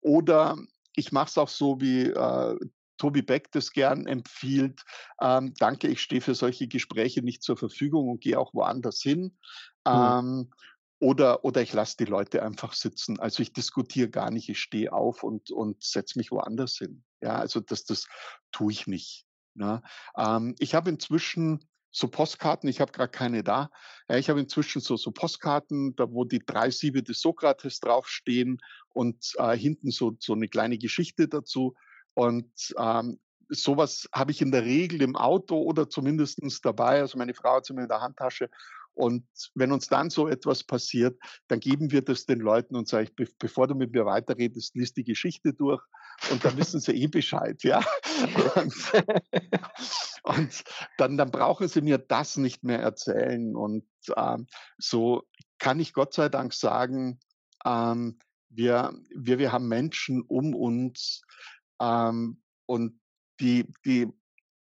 Oder 0.00 0.56
ich 0.94 1.12
mache 1.12 1.28
es 1.28 1.38
auch 1.38 1.48
so, 1.48 1.80
wie 1.80 2.04
äh, 2.04 2.56
Tobi 2.98 3.22
Beck 3.22 3.50
das 3.52 3.72
gern 3.72 4.06
empfiehlt. 4.06 4.82
Ähm, 5.20 5.54
danke, 5.58 5.88
ich 5.88 6.00
stehe 6.00 6.20
für 6.20 6.34
solche 6.34 6.68
Gespräche 6.68 7.22
nicht 7.22 7.42
zur 7.42 7.56
Verfügung 7.56 8.08
und 8.08 8.20
gehe 8.20 8.38
auch 8.38 8.54
woanders 8.54 9.00
hin. 9.00 9.38
Mhm. 9.86 9.92
Ähm, 9.92 10.50
oder, 10.98 11.44
oder 11.44 11.60
ich 11.60 11.74
lasse 11.74 11.96
die 11.98 12.06
Leute 12.06 12.42
einfach 12.42 12.72
sitzen. 12.72 13.20
Also 13.20 13.42
ich 13.42 13.52
diskutiere 13.52 14.08
gar 14.08 14.30
nicht, 14.30 14.48
ich 14.48 14.58
stehe 14.58 14.92
auf 14.92 15.22
und, 15.22 15.50
und 15.50 15.82
setze 15.82 16.18
mich 16.18 16.30
woanders 16.30 16.76
hin. 16.76 17.04
Ja, 17.20 17.36
also 17.36 17.60
das, 17.60 17.84
das 17.84 18.06
tue 18.50 18.72
ich 18.72 18.86
nicht. 18.86 19.26
Ne? 19.54 19.82
Ähm, 20.16 20.54
ich 20.58 20.74
habe 20.74 20.88
inzwischen 20.88 21.68
so 21.96 22.08
Postkarten, 22.08 22.68
ich 22.68 22.82
habe 22.82 22.92
gerade 22.92 23.10
keine 23.10 23.42
da. 23.42 23.70
Ja, 24.06 24.18
ich 24.18 24.28
habe 24.28 24.38
inzwischen 24.38 24.82
so, 24.82 24.98
so 24.98 25.12
Postkarten, 25.12 25.96
da 25.96 26.12
wo 26.12 26.26
die 26.26 26.40
drei 26.40 26.70
Siebe 26.70 27.02
des 27.02 27.22
Sokrates 27.22 27.80
draufstehen 27.80 28.58
und 28.92 29.32
äh, 29.38 29.56
hinten 29.56 29.90
so, 29.90 30.14
so 30.20 30.34
eine 30.34 30.46
kleine 30.46 30.76
Geschichte 30.76 31.26
dazu. 31.26 31.74
Und 32.12 32.52
ähm, 32.78 33.18
sowas 33.48 34.10
habe 34.12 34.30
ich 34.30 34.42
in 34.42 34.52
der 34.52 34.66
Regel 34.66 35.00
im 35.00 35.16
Auto 35.16 35.56
oder 35.56 35.88
zumindestens 35.88 36.60
dabei. 36.60 37.00
Also 37.00 37.16
meine 37.16 37.32
Frau 37.32 37.56
hat 37.56 37.64
es 37.64 37.70
immer 37.70 37.82
in 37.82 37.88
der 37.88 38.02
Handtasche. 38.02 38.50
Und 38.96 39.26
wenn 39.54 39.72
uns 39.72 39.88
dann 39.88 40.08
so 40.08 40.26
etwas 40.26 40.64
passiert, 40.64 41.18
dann 41.48 41.60
geben 41.60 41.92
wir 41.92 42.02
das 42.02 42.24
den 42.24 42.40
Leuten 42.40 42.76
und 42.76 42.88
sage 42.88 43.10
ich, 43.18 43.38
bevor 43.38 43.68
du 43.68 43.74
mit 43.74 43.92
mir 43.92 44.06
weiterredest, 44.06 44.74
liest 44.74 44.96
die 44.96 45.04
Geschichte 45.04 45.52
durch 45.52 45.82
und 46.30 46.42
dann 46.42 46.56
wissen 46.56 46.80
sie 46.80 46.92
eh 46.92 47.06
Bescheid, 47.06 47.62
ja. 47.62 47.84
Und, 48.54 48.74
und 50.22 50.64
dann, 50.96 51.18
dann 51.18 51.30
brauchen 51.30 51.68
sie 51.68 51.82
mir 51.82 51.98
das 51.98 52.38
nicht 52.38 52.64
mehr 52.64 52.80
erzählen. 52.80 53.54
Und 53.54 53.84
ähm, 54.16 54.46
so 54.78 55.22
kann 55.58 55.78
ich 55.78 55.92
Gott 55.92 56.14
sei 56.14 56.30
Dank 56.30 56.54
sagen, 56.54 57.20
ähm, 57.66 58.18
wir, 58.48 58.98
wir, 59.14 59.38
wir 59.38 59.52
haben 59.52 59.68
Menschen 59.68 60.22
um 60.22 60.54
uns 60.54 61.20
ähm, 61.80 62.42
und 62.64 62.98
die, 63.40 63.66
die 63.84 64.08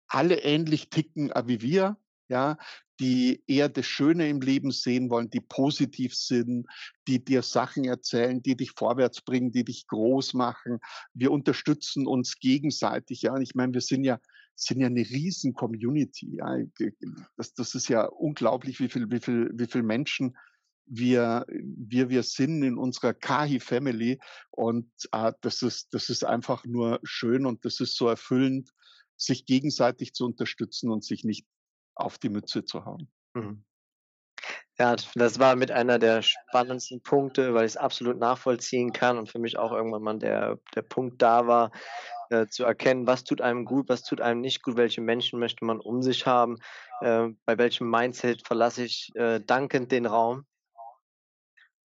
alle 0.06 0.42
ähnlich 0.42 0.90
ticken 0.90 1.32
wie 1.46 1.60
wir, 1.60 1.96
ja, 2.32 2.56
die 2.98 3.42
eher 3.46 3.68
das 3.68 3.86
Schöne 3.86 4.28
im 4.28 4.40
Leben 4.40 4.70
sehen 4.70 5.10
wollen, 5.10 5.28
die 5.28 5.40
positiv 5.40 6.14
sind, 6.14 6.66
die 7.06 7.22
dir 7.22 7.42
Sachen 7.42 7.84
erzählen, 7.84 8.42
die 8.42 8.56
dich 8.56 8.72
vorwärts 8.72 9.20
bringen, 9.20 9.52
die 9.52 9.64
dich 9.64 9.86
groß 9.86 10.34
machen. 10.34 10.78
Wir 11.12 11.30
unterstützen 11.30 12.06
uns 12.06 12.38
gegenseitig. 12.38 13.22
Ja, 13.22 13.36
ich 13.38 13.54
meine, 13.54 13.74
wir 13.74 13.80
sind 13.80 14.04
ja 14.04 14.18
sind 14.54 14.80
ja 14.80 14.86
eine 14.86 15.00
riesen 15.00 15.54
Community. 15.54 16.36
Ja. 16.36 16.58
Das, 17.36 17.54
das 17.54 17.74
ist 17.74 17.88
ja 17.88 18.04
unglaublich, 18.04 18.80
wie 18.80 18.88
viel, 18.88 19.10
wie 19.10 19.18
viel, 19.18 19.50
wie 19.54 19.66
viel 19.66 19.82
Menschen 19.82 20.36
wir, 20.86 21.46
wir, 21.48 22.10
wir 22.10 22.22
sind 22.22 22.62
in 22.62 22.76
unserer 22.76 23.14
Kahi 23.14 23.60
Family 23.60 24.18
und 24.50 24.90
äh, 25.12 25.32
das 25.40 25.62
ist, 25.62 25.94
das 25.94 26.10
ist 26.10 26.24
einfach 26.24 26.64
nur 26.64 27.00
schön 27.02 27.46
und 27.46 27.64
das 27.64 27.80
ist 27.80 27.96
so 27.96 28.08
erfüllend, 28.08 28.70
sich 29.16 29.46
gegenseitig 29.46 30.12
zu 30.12 30.26
unterstützen 30.26 30.90
und 30.90 31.04
sich 31.04 31.24
nicht 31.24 31.46
auf 31.94 32.18
die 32.18 32.28
Mütze 32.28 32.64
zu 32.64 32.84
hauen. 32.84 33.08
Mhm. 33.34 33.64
Ja, 34.78 34.96
das 35.14 35.38
war 35.38 35.54
mit 35.54 35.70
einer 35.70 35.98
der 35.98 36.22
spannendsten 36.22 37.02
Punkte, 37.02 37.54
weil 37.54 37.66
ich 37.66 37.72
es 37.72 37.76
absolut 37.76 38.18
nachvollziehen 38.18 38.92
kann 38.92 39.18
und 39.18 39.30
für 39.30 39.38
mich 39.38 39.58
auch 39.58 39.70
irgendwann 39.70 40.02
mal 40.02 40.18
der, 40.18 40.58
der 40.74 40.82
Punkt 40.82 41.20
da 41.20 41.46
war, 41.46 41.70
äh, 42.30 42.46
zu 42.48 42.64
erkennen, 42.64 43.06
was 43.06 43.24
tut 43.24 43.42
einem 43.42 43.64
gut, 43.64 43.88
was 43.88 44.02
tut 44.02 44.20
einem 44.20 44.40
nicht 44.40 44.62
gut, 44.62 44.76
welche 44.76 45.02
Menschen 45.02 45.38
möchte 45.38 45.64
man 45.64 45.78
um 45.78 46.02
sich 46.02 46.26
haben, 46.26 46.56
äh, 47.00 47.28
bei 47.44 47.58
welchem 47.58 47.90
Mindset 47.90 48.46
verlasse 48.46 48.84
ich 48.84 49.10
äh, 49.14 49.40
dankend 49.40 49.92
den 49.92 50.06
Raum 50.06 50.46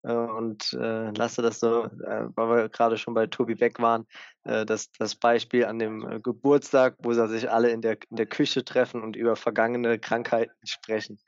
und 0.02 0.72
äh, 0.74 1.10
lasse 1.10 1.42
das 1.42 1.60
so, 1.60 1.84
äh, 1.84 2.28
weil 2.34 2.48
wir 2.48 2.68
gerade 2.68 2.96
schon 2.96 3.14
bei 3.14 3.26
Tobi 3.26 3.56
Beck 3.56 3.80
waren, 3.80 4.06
äh, 4.44 4.64
das, 4.64 4.92
das 4.92 5.16
Beispiel 5.16 5.64
an 5.64 5.78
dem 5.78 6.08
äh, 6.08 6.20
Geburtstag, 6.20 6.96
wo 7.00 7.12
sie 7.12 7.28
sich 7.28 7.50
alle 7.50 7.70
in 7.70 7.82
der, 7.82 7.98
in 8.08 8.16
der 8.16 8.26
Küche 8.26 8.64
treffen 8.64 9.02
und 9.02 9.16
über 9.16 9.34
vergangene 9.36 9.98
Krankheiten 9.98 10.54
sprechen. 10.64 11.18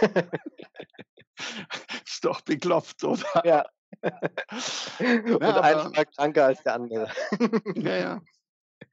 Ist 2.06 2.24
doch 2.24 2.40
beklopft, 2.42 3.02
oder? 3.04 3.42
Ja. 3.44 3.64
und 4.02 5.42
ja, 5.42 5.60
einer 5.60 5.96
war 5.96 6.04
kranker 6.04 6.46
als 6.46 6.62
der 6.62 6.74
andere. 6.74 7.10
ja, 7.74 7.96
ja. 7.96 8.20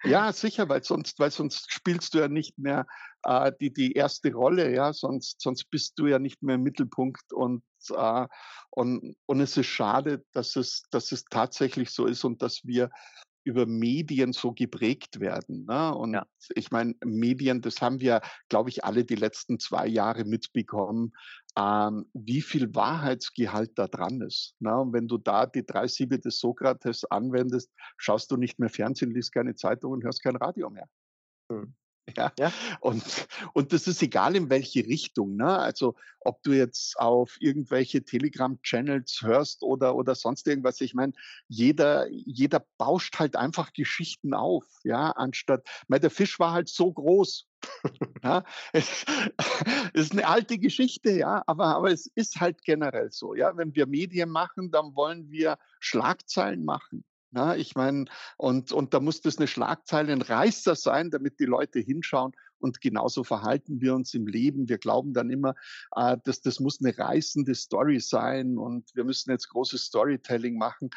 Ja, 0.04 0.32
sicher, 0.34 0.70
weil 0.70 0.84
sonst, 0.84 1.20
weil 1.20 1.32
sonst 1.32 1.72
spielst 1.72 2.14
du 2.14 2.20
ja 2.20 2.28
nicht 2.28 2.58
mehr 2.58 2.86
äh, 3.24 3.52
die, 3.60 3.74
die 3.74 3.94
erste 3.94 4.32
Rolle, 4.34 4.74
ja, 4.74 4.94
sonst, 4.94 5.42
sonst 5.42 5.70
bist 5.70 5.98
du 5.98 6.08
ja 6.08 6.20
nicht 6.20 6.42
mehr 6.44 6.56
im 6.56 6.64
Mittelpunkt 6.64 7.34
und, 7.34 7.64
äh, 7.92 8.28
und, 8.72 9.16
und 9.26 9.40
es 9.40 9.58
ist 9.58 9.68
schade, 9.68 10.24
dass 10.34 10.56
es, 10.56 10.84
dass 10.92 11.12
es 11.12 11.26
tatsächlich 11.26 11.90
so 11.92 12.06
ist 12.06 12.24
und 12.24 12.42
dass 12.42 12.64
wir 12.64 12.90
über 13.48 13.66
Medien 13.66 14.34
so 14.34 14.52
geprägt 14.52 15.22
werden. 15.22 15.66
Ne? 15.66 15.96
Und 15.96 16.14
ja. 16.14 16.28
ich 16.54 16.70
meine, 16.70 16.96
Medien, 17.06 17.62
das 17.62 17.82
haben 17.82 18.02
wir, 18.02 18.22
glaube 18.50 18.70
ich, 18.70 18.84
alle 18.84 19.06
die 19.06 19.16
letzten 19.16 19.58
zwei 19.58 19.88
Jahre 19.88 20.26
mitbekommen, 20.26 21.14
ähm, 21.58 22.10
wie 22.14 22.42
viel 22.42 22.76
Wahrheitsgehalt 22.76 23.72
da 23.76 23.88
dran 23.88 24.20
ist. 24.20 24.54
Ne? 24.60 24.78
Und 24.78 24.92
wenn 24.92 25.08
du 25.08 25.18
da 25.18 25.46
die 25.46 25.66
drei 25.66 25.88
Siebe 25.88 26.20
des 26.20 26.40
Sokrates 26.40 27.06
anwendest, 27.06 27.72
schaust 27.96 28.30
du 28.32 28.36
nicht 28.36 28.60
mehr 28.60 28.70
Fernsehen, 28.70 29.12
liest 29.12 29.32
keine 29.32 29.56
Zeitung 29.56 29.94
und 29.94 30.04
hörst 30.04 30.22
kein 30.22 30.36
Radio 30.36 30.70
mehr. 30.70 30.90
Hm. 31.50 31.74
Ja? 32.16 32.32
ja. 32.40 32.52
Und, 32.80 33.28
und 33.54 33.74
das 33.74 33.88
ist 33.88 34.02
egal 34.02 34.36
in 34.36 34.50
welche 34.50 34.86
Richtung. 34.86 35.36
Ne? 35.36 35.58
Also 35.58 35.96
ob 36.28 36.44
du 36.44 36.52
jetzt 36.52 37.00
auf 37.00 37.38
irgendwelche 37.40 38.04
Telegram-Channels 38.04 39.22
hörst 39.22 39.64
oder, 39.64 39.96
oder 39.96 40.14
sonst 40.14 40.48
irgendwas. 40.48 40.82
Ich 40.82 40.94
meine, 40.94 41.14
jeder, 41.48 42.08
jeder 42.10 42.66
bauscht 42.78 43.18
halt 43.18 43.36
einfach 43.36 43.74
Geschichten 43.74 44.34
auf, 44.34 44.66
ja, 44.84 45.12
anstatt, 45.12 45.68
weil 45.88 46.00
der 46.00 46.10
Fisch 46.10 46.40
war 46.40 46.52
halt 46.52 46.70
so 46.70 46.92
groß. 46.92 47.48
ja, 48.24 48.44
es 48.74 49.06
ist 49.94 50.12
eine 50.12 50.28
alte 50.28 50.58
Geschichte, 50.58 51.12
ja, 51.12 51.44
aber, 51.48 51.76
aber 51.76 51.92
es 51.92 52.08
ist 52.14 52.40
halt 52.40 52.62
generell 52.64 53.12
so. 53.12 53.34
Ja, 53.34 53.56
wenn 53.56 53.74
wir 53.74 53.88
Medien 53.88 54.30
machen, 54.30 54.70
dann 54.70 54.96
wollen 54.96 55.30
wir 55.32 55.58
Schlagzeilen 55.80 56.66
machen. 56.66 57.04
Ja, 57.32 57.56
ich 57.56 57.76
meine, 57.76 58.06
und, 58.38 58.72
und 58.72 58.94
da 58.94 59.02
muss 59.02 59.22
das 59.22 59.38
eine 59.38 59.48
Schlagzeile, 59.48 60.14
ein 60.14 60.22
Reißer 60.22 60.76
sein, 60.76 61.12
damit 61.12 61.40
die 61.40 61.46
Leute 61.46 61.80
hinschauen. 61.80 62.32
Und 62.60 62.82
genauso 62.82 63.24
verhalten 63.24 63.82
wir 63.82 63.94
uns 63.94 64.14
im 64.14 64.28
Leben. 64.28 64.70
Wir 64.70 64.78
glauben 64.78 65.14
dann 65.14 65.30
immer, 65.30 65.54
äh, 65.96 66.18
dass 66.24 66.42
das 66.42 66.60
muss 66.60 66.80
eine 66.82 66.98
reißende 66.98 67.54
Story 67.54 68.00
sein 68.00 68.58
und 68.58 68.90
wir 68.96 69.04
müssen 69.04 69.30
jetzt 69.30 69.50
großes 69.50 69.84
Storytelling 69.84 70.58
machen, 70.58 70.90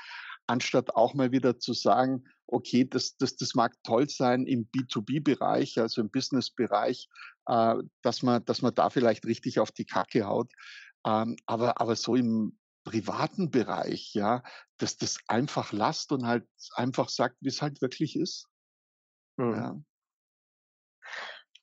anstatt 0.47 0.95
auch 0.95 1.15
mal 1.15 1.33
wieder 1.33 1.59
zu 1.59 1.75
sagen, 1.75 2.25
okay, 2.47 2.85
das, 2.85 3.17
das, 3.17 3.37
das 3.37 3.55
mag 3.55 3.75
toll 3.83 4.09
sein 4.09 4.47
im 4.47 4.69
B2B-Bereich, 4.71 5.79
also 5.79 6.01
im 6.01 6.11
Business-Bereich, 6.11 7.09
äh, 7.47 7.75
dass, 8.03 8.23
man, 8.23 8.45
dass 8.45 8.63
man 8.63 8.75
da 8.75 8.89
vielleicht 8.89 9.27
richtig 9.27 9.59
auf 9.59 9.73
die 9.73 9.85
Kacke 9.85 10.27
haut. 10.27 10.51
Ähm, 11.05 11.37
aber, 11.47 11.81
aber 11.81 11.97
so 11.97 12.15
im, 12.15 12.59
privaten 12.91 13.51
Bereich, 13.53 14.15
ja, 14.15 14.43
dass 14.79 14.97
das 14.97 15.19
einfach 15.29 15.73
lasst 15.73 16.11
und 16.11 16.27
halt 16.27 16.45
einfach 16.75 17.09
sagt, 17.09 17.37
wie 17.41 17.49
es 17.49 17.63
halt 17.63 17.81
wirklich 17.83 18.17
ist. 18.17 18.49
Mhm. 19.37 19.55
Ja. 19.55 19.81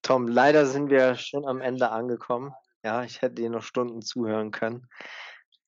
Tom, 0.02 0.30
leider 0.30 0.66
sind 0.66 0.90
wir 0.90 1.16
schon 1.16 1.46
am 1.46 1.60
Ende 1.60 1.90
angekommen. 1.90 2.54
Ja, 2.82 3.04
ich 3.04 3.22
hätte 3.22 3.36
dir 3.36 3.50
noch 3.50 3.64
Stunden 3.64 4.02
zuhören 4.02 4.52
können. 4.52 4.88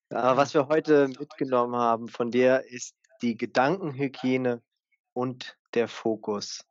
Aber 0.10 0.38
was 0.38 0.54
wir 0.54 0.68
heute 0.70 1.10
mitgenommen 1.10 1.76
haben 1.76 2.08
von 2.08 2.32
dir 2.32 2.64
ist 2.66 2.96
die 3.22 3.36
Gedankenhygiene 3.36 4.62
und 5.12 5.58
der 5.74 5.90
Fokus. 5.90 6.66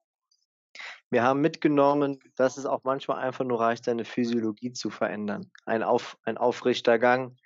Wir 1.11 1.23
haben 1.23 1.43
mitgenommen, 1.43 2.19
dass 2.37 2.57
es 2.57 2.65
auch 2.65 2.85
manchmal 2.85 3.19
einfach 3.19 3.45
nur 3.45 3.61
reicht, 3.61 3.85
seine 3.85 4.07
Physiologie 4.07 4.73
zu 4.73 4.89
verändern. 4.89 5.51
Ein, 5.67 5.83
Auf, 5.83 6.17
ein 6.25 6.39
aufrechter 6.39 6.99
Gang, 6.99 7.37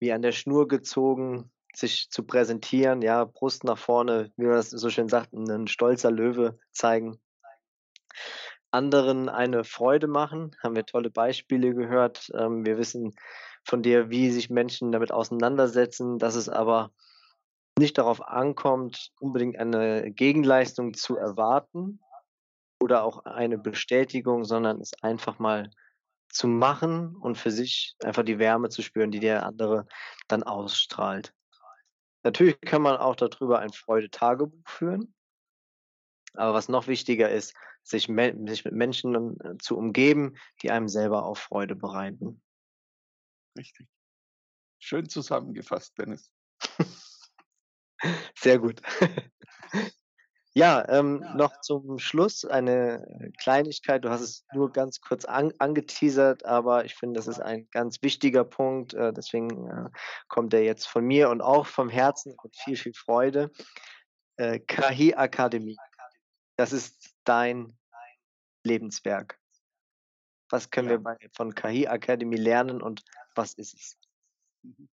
wie 0.00 0.12
an 0.12 0.22
der 0.22 0.32
Schnur 0.32 0.68
gezogen, 0.68 1.50
sich 1.74 2.08
zu 2.10 2.24
präsentieren, 2.24 3.02
ja, 3.02 3.24
Brust 3.24 3.64
nach 3.64 3.78
vorne, 3.78 4.32
wie 4.36 4.46
man 4.46 4.54
das 4.54 4.70
so 4.70 4.90
schön 4.90 5.08
sagt, 5.08 5.32
ein 5.32 5.68
stolzer 5.68 6.10
Löwe 6.10 6.58
zeigen. 6.72 7.20
Anderen 8.70 9.28
eine 9.28 9.64
Freude 9.64 10.08
machen, 10.08 10.54
haben 10.62 10.76
wir 10.76 10.84
tolle 10.84 11.10
Beispiele 11.10 11.74
gehört. 11.74 12.30
Ähm, 12.34 12.66
wir 12.66 12.76
wissen 12.76 13.14
von 13.64 13.82
dir, 13.82 14.10
wie 14.10 14.30
sich 14.30 14.50
Menschen 14.50 14.92
damit 14.92 15.12
auseinandersetzen, 15.12 16.18
dass 16.18 16.34
es 16.34 16.48
aber 16.48 16.90
nicht 17.78 17.96
darauf 17.96 18.20
ankommt, 18.26 19.12
unbedingt 19.20 19.58
eine 19.58 20.10
Gegenleistung 20.10 20.94
zu 20.94 21.16
erwarten 21.16 22.00
oder 22.80 23.04
auch 23.04 23.24
eine 23.24 23.56
Bestätigung, 23.56 24.44
sondern 24.44 24.80
es 24.80 24.92
einfach 25.02 25.38
mal 25.38 25.70
zu 26.28 26.46
machen 26.48 27.16
und 27.16 27.36
für 27.36 27.50
sich 27.50 27.96
einfach 28.04 28.22
die 28.22 28.38
Wärme 28.38 28.68
zu 28.68 28.82
spüren, 28.82 29.10
die 29.10 29.20
der 29.20 29.46
andere 29.46 29.86
dann 30.28 30.42
ausstrahlt. 30.42 31.34
Natürlich 32.22 32.60
kann 32.60 32.82
man 32.82 32.96
auch 32.96 33.16
darüber 33.16 33.60
ein 33.60 33.72
Freude-Tagebuch 33.72 34.68
führen. 34.68 35.14
Aber 36.34 36.54
was 36.54 36.68
noch 36.68 36.86
wichtiger 36.86 37.30
ist, 37.30 37.54
sich, 37.82 38.02
sich 38.02 38.64
mit 38.64 38.74
Menschen 38.74 39.40
äh, 39.40 39.56
zu 39.58 39.76
umgeben, 39.76 40.36
die 40.62 40.70
einem 40.70 40.88
selber 40.88 41.24
auch 41.24 41.38
Freude 41.38 41.74
bereiten. 41.74 42.42
Richtig. 43.56 43.88
Schön 44.78 45.08
zusammengefasst, 45.08 45.96
Dennis. 45.98 46.30
Sehr 48.38 48.58
gut. 48.58 48.82
Ja, 50.58 50.88
ähm, 50.88 51.20
ja. 51.22 51.34
noch 51.34 51.60
zum 51.60 51.98
Schluss 51.98 52.44
eine 52.44 53.32
Kleinigkeit. 53.38 54.04
Du 54.04 54.10
hast 54.10 54.22
es 54.22 54.44
nur 54.52 54.72
ganz 54.72 55.00
kurz 55.00 55.24
an, 55.24 55.52
angeteasert, 55.58 56.44
aber 56.44 56.84
ich 56.84 56.96
finde, 56.96 57.18
das 57.18 57.28
ist 57.28 57.40
ein 57.40 57.68
ganz 57.70 58.02
wichtiger 58.02 58.44
Punkt. 58.44 58.92
Äh, 58.92 59.12
deswegen 59.12 59.68
äh, 59.68 59.88
kommt 60.26 60.52
er 60.52 60.64
jetzt 60.64 60.88
von 60.88 61.04
mir 61.04 61.30
und 61.30 61.42
auch 61.42 61.66
vom 61.66 61.88
Herzen 61.88 62.34
mit 62.42 62.56
viel, 62.56 62.76
viel 62.76 62.94
Freude. 62.94 63.50
Äh, 64.36 64.58
KI 64.58 65.14
Akademie. 65.14 65.76
Das 66.56 66.72
ist 66.72 67.14
dein 67.22 67.78
Lebenswerk. 68.64 69.38
Was 70.50 70.70
können 70.70 70.88
wir 70.88 70.96
Ja. 70.96 71.02
bei, 71.02 71.16
von 71.36 71.54
KI 71.54 71.84
Academy 71.84 72.36
lernen 72.36 72.82
und 72.82 73.04
was 73.36 73.54
ist 73.54 73.74
es? 73.74 73.96
Mhm. 74.62 74.88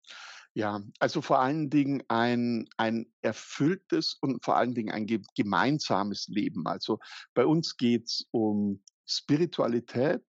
Ja, 0.56 0.80
also 1.00 1.20
vor 1.20 1.40
allen 1.40 1.68
Dingen 1.68 2.04
ein 2.08 2.68
ein 2.76 3.06
erfülltes 3.22 4.16
und 4.20 4.44
vor 4.44 4.56
allen 4.56 4.74
Dingen 4.74 4.92
ein 4.94 5.06
ge 5.06 5.20
gemeinsames 5.34 6.28
Leben. 6.28 6.66
Also, 6.68 7.00
bei 7.34 7.44
uns 7.44 7.76
geht's 7.76 8.24
um 8.30 8.80
Spiritualität 9.04 10.22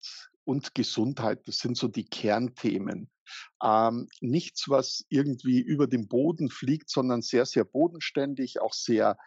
und 0.43 0.73
Gesundheit. 0.73 1.47
Das 1.47 1.59
sind 1.59 1.77
so 1.77 1.87
die 1.87 2.05
Kernthemen. 2.05 3.11
Ähm, 3.63 4.07
nichts, 4.19 4.67
was 4.67 5.05
irgendwie 5.09 5.59
über 5.61 5.85
den 5.87 6.07
Boden 6.07 6.49
fliegt, 6.49 6.89
sondern 6.89 7.21
sehr, 7.21 7.45
sehr 7.45 7.63
bodenständig, 7.63 8.59
auch 8.61 8.73
sehr, 8.73 9.17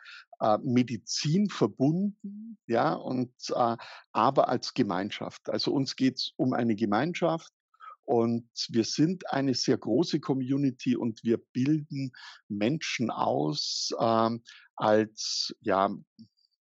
äh, 0.41 0.59
medizinverbunden, 0.63 2.59
ja, 2.67 2.93
und, 2.95 3.33
äh, 3.55 3.77
aber 4.13 4.49
als 4.49 4.75
Gemeinschaft. 4.75 5.49
Also, 5.49 5.73
uns 5.73 5.95
geht's 5.97 6.33
um 6.37 6.53
eine 6.55 6.75
Gemeinschaft 6.77 7.53
und 8.09 8.49
wir 8.71 8.85
sind 8.85 9.31
eine 9.31 9.53
sehr 9.53 9.77
große 9.77 10.19
Community 10.19 10.97
und 10.97 11.23
wir 11.25 11.37
bilden 11.53 12.11
Menschen 12.49 13.11
aus, 13.11 13.91
ähm, 14.01 14.43
als, 14.77 15.55
ja, 15.61 15.95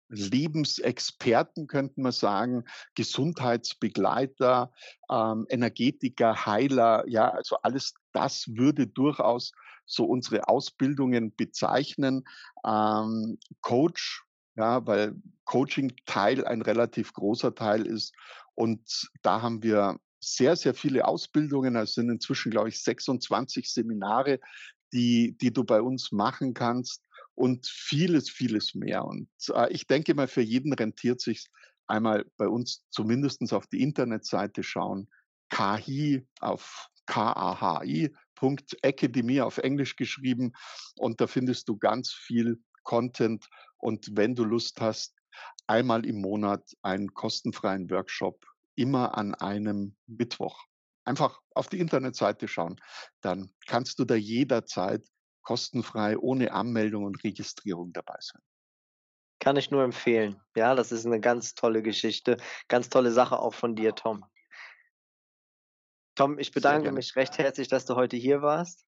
Lebensexperten, 0.10 1.68
könnte 1.68 2.02
man 2.02 2.14
sagen, 2.14 2.64
Gesundheitsbegleiter, 2.96 4.74
ähm, 5.12 5.46
Energetiker, 5.50 6.48
Heiler, 6.48 7.08
ja, 7.08 7.30
also 7.30 7.58
alles 7.62 7.94
das 8.12 8.48
würde 8.48 8.88
durchaus 8.88 9.52
so 9.86 10.06
unsere 10.06 10.48
Ausbildungen 10.48 11.36
bezeichnen. 11.36 12.24
Ähm, 12.66 13.38
Coach, 13.62 14.24
ja, 14.56 14.84
weil 14.88 15.14
Coaching 15.44 15.94
Teil 16.08 16.44
ein 16.44 16.64
relativ 16.64 17.14
großer 17.14 17.54
Teil 17.54 17.86
ist 17.86 18.16
und 18.56 19.12
da 19.22 19.44
haben 19.44 19.62
wir 19.62 20.00
sehr, 20.26 20.56
sehr 20.56 20.74
viele 20.74 21.08
Ausbildungen. 21.08 21.76
Also, 21.76 22.02
sind 22.02 22.10
inzwischen, 22.10 22.52
glaube 22.52 22.70
ich, 22.70 22.82
26 22.82 23.72
Seminare, 23.72 24.40
die 24.94 25.38
die 25.38 25.54
du 25.54 25.64
bei 25.64 25.82
uns 25.82 26.12
machen 26.12 26.54
kannst 26.54 27.04
und 27.36 27.68
vieles, 27.68 28.30
vieles 28.30 28.76
mehr. 28.76 29.06
Und, 29.06 29.30
äh, 29.54 29.72
ich 29.72 29.88
denke 29.88 30.14
mal, 30.14 30.28
für 30.28 30.42
jeden 30.42 30.74
rentiert 30.74 31.22
sich's 31.22 31.50
einmal 31.88 32.26
bei 32.38 32.48
uns 32.48 32.86
zumindestens 32.90 33.54
auf 33.54 33.68
die 33.68 33.82
Internetseite 33.82 34.64
schauen. 34.64 35.08
KAHI 35.50 36.26
auf 36.40 36.90
K-A-H-I 37.06 38.12
Punkt 38.36 38.78
Academy 38.84 39.42
auf 39.42 39.58
Englisch 39.58 39.96
geschrieben 39.96 40.54
und 40.98 41.22
da 41.22 41.28
findest 41.28 41.70
du 41.70 41.78
ganz 41.78 42.12
viel 42.12 42.62
Content 42.84 43.48
und 43.78 44.10
wenn 44.14 44.36
du 44.36 44.44
Lust 44.44 44.82
hast, 44.82 45.16
einmal 45.68 46.06
im 46.06 46.22
Monat 46.22 46.64
einen 46.82 47.14
kostenfreien 47.14 47.90
Workshop, 47.90 48.46
immer 48.76 49.18
an 49.18 49.36
einem 49.36 49.96
Mittwoch. 50.08 50.66
Einfach 51.06 51.42
auf 51.54 51.68
die 51.70 51.80
Internetseite 51.80 52.48
schauen, 52.48 52.80
dann 53.22 53.54
kannst 53.68 54.00
du 54.00 54.06
da 54.06 54.16
jederzeit 54.16 55.08
kostenfrei 55.44 56.18
ohne 56.18 56.52
Anmeldung 56.54 57.04
und 57.06 57.24
Registrierung 57.24 57.94
dabei 57.94 58.18
sein. 58.22 58.42
Kann 59.42 59.58
ich 59.58 59.70
nur 59.72 59.84
empfehlen. 59.84 60.42
Ja, 60.56 60.76
das 60.76 60.92
ist 60.92 61.06
'ne 61.06 61.20
ganz 61.20 61.54
tolle 61.56 61.82
Geschichte. 61.84 62.38
Ganz 62.68 62.90
tolle 62.90 63.12
Sache 63.12 63.40
auch 63.40 63.54
von 63.54 63.76
dir, 63.76 63.94
Tom. 63.96 64.26
Tom, 66.18 66.40
ich 66.40 66.52
bedanke 66.54 66.94
mich 66.94 67.16
recht 67.18 67.38
herzlich, 67.38 67.68
dass 67.68 67.86
du 67.86 67.96
heute 67.96 68.16
hier 68.16 68.42
warst. 68.42 68.86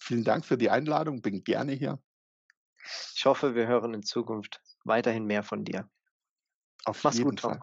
Vielen 0.00 0.24
Dank 0.24 0.44
für 0.44 0.58
die 0.58 0.68
Einladung, 0.70 1.22
bin 1.22 1.44
gerne 1.44 1.72
hier. 1.72 2.02
Ich 3.14 3.26
hoffe, 3.26 3.54
wir 3.54 3.66
hören 3.66 3.94
in 3.94 4.02
Zukunft 4.02 4.60
weiterhin 4.84 5.24
mehr 5.26 5.42
von 5.42 5.64
dir. 5.64 5.88
Auf 6.84 7.04
Mach's 7.04 7.14
jeden 7.14 7.30
gut, 7.30 7.38
Tom. 7.38 7.62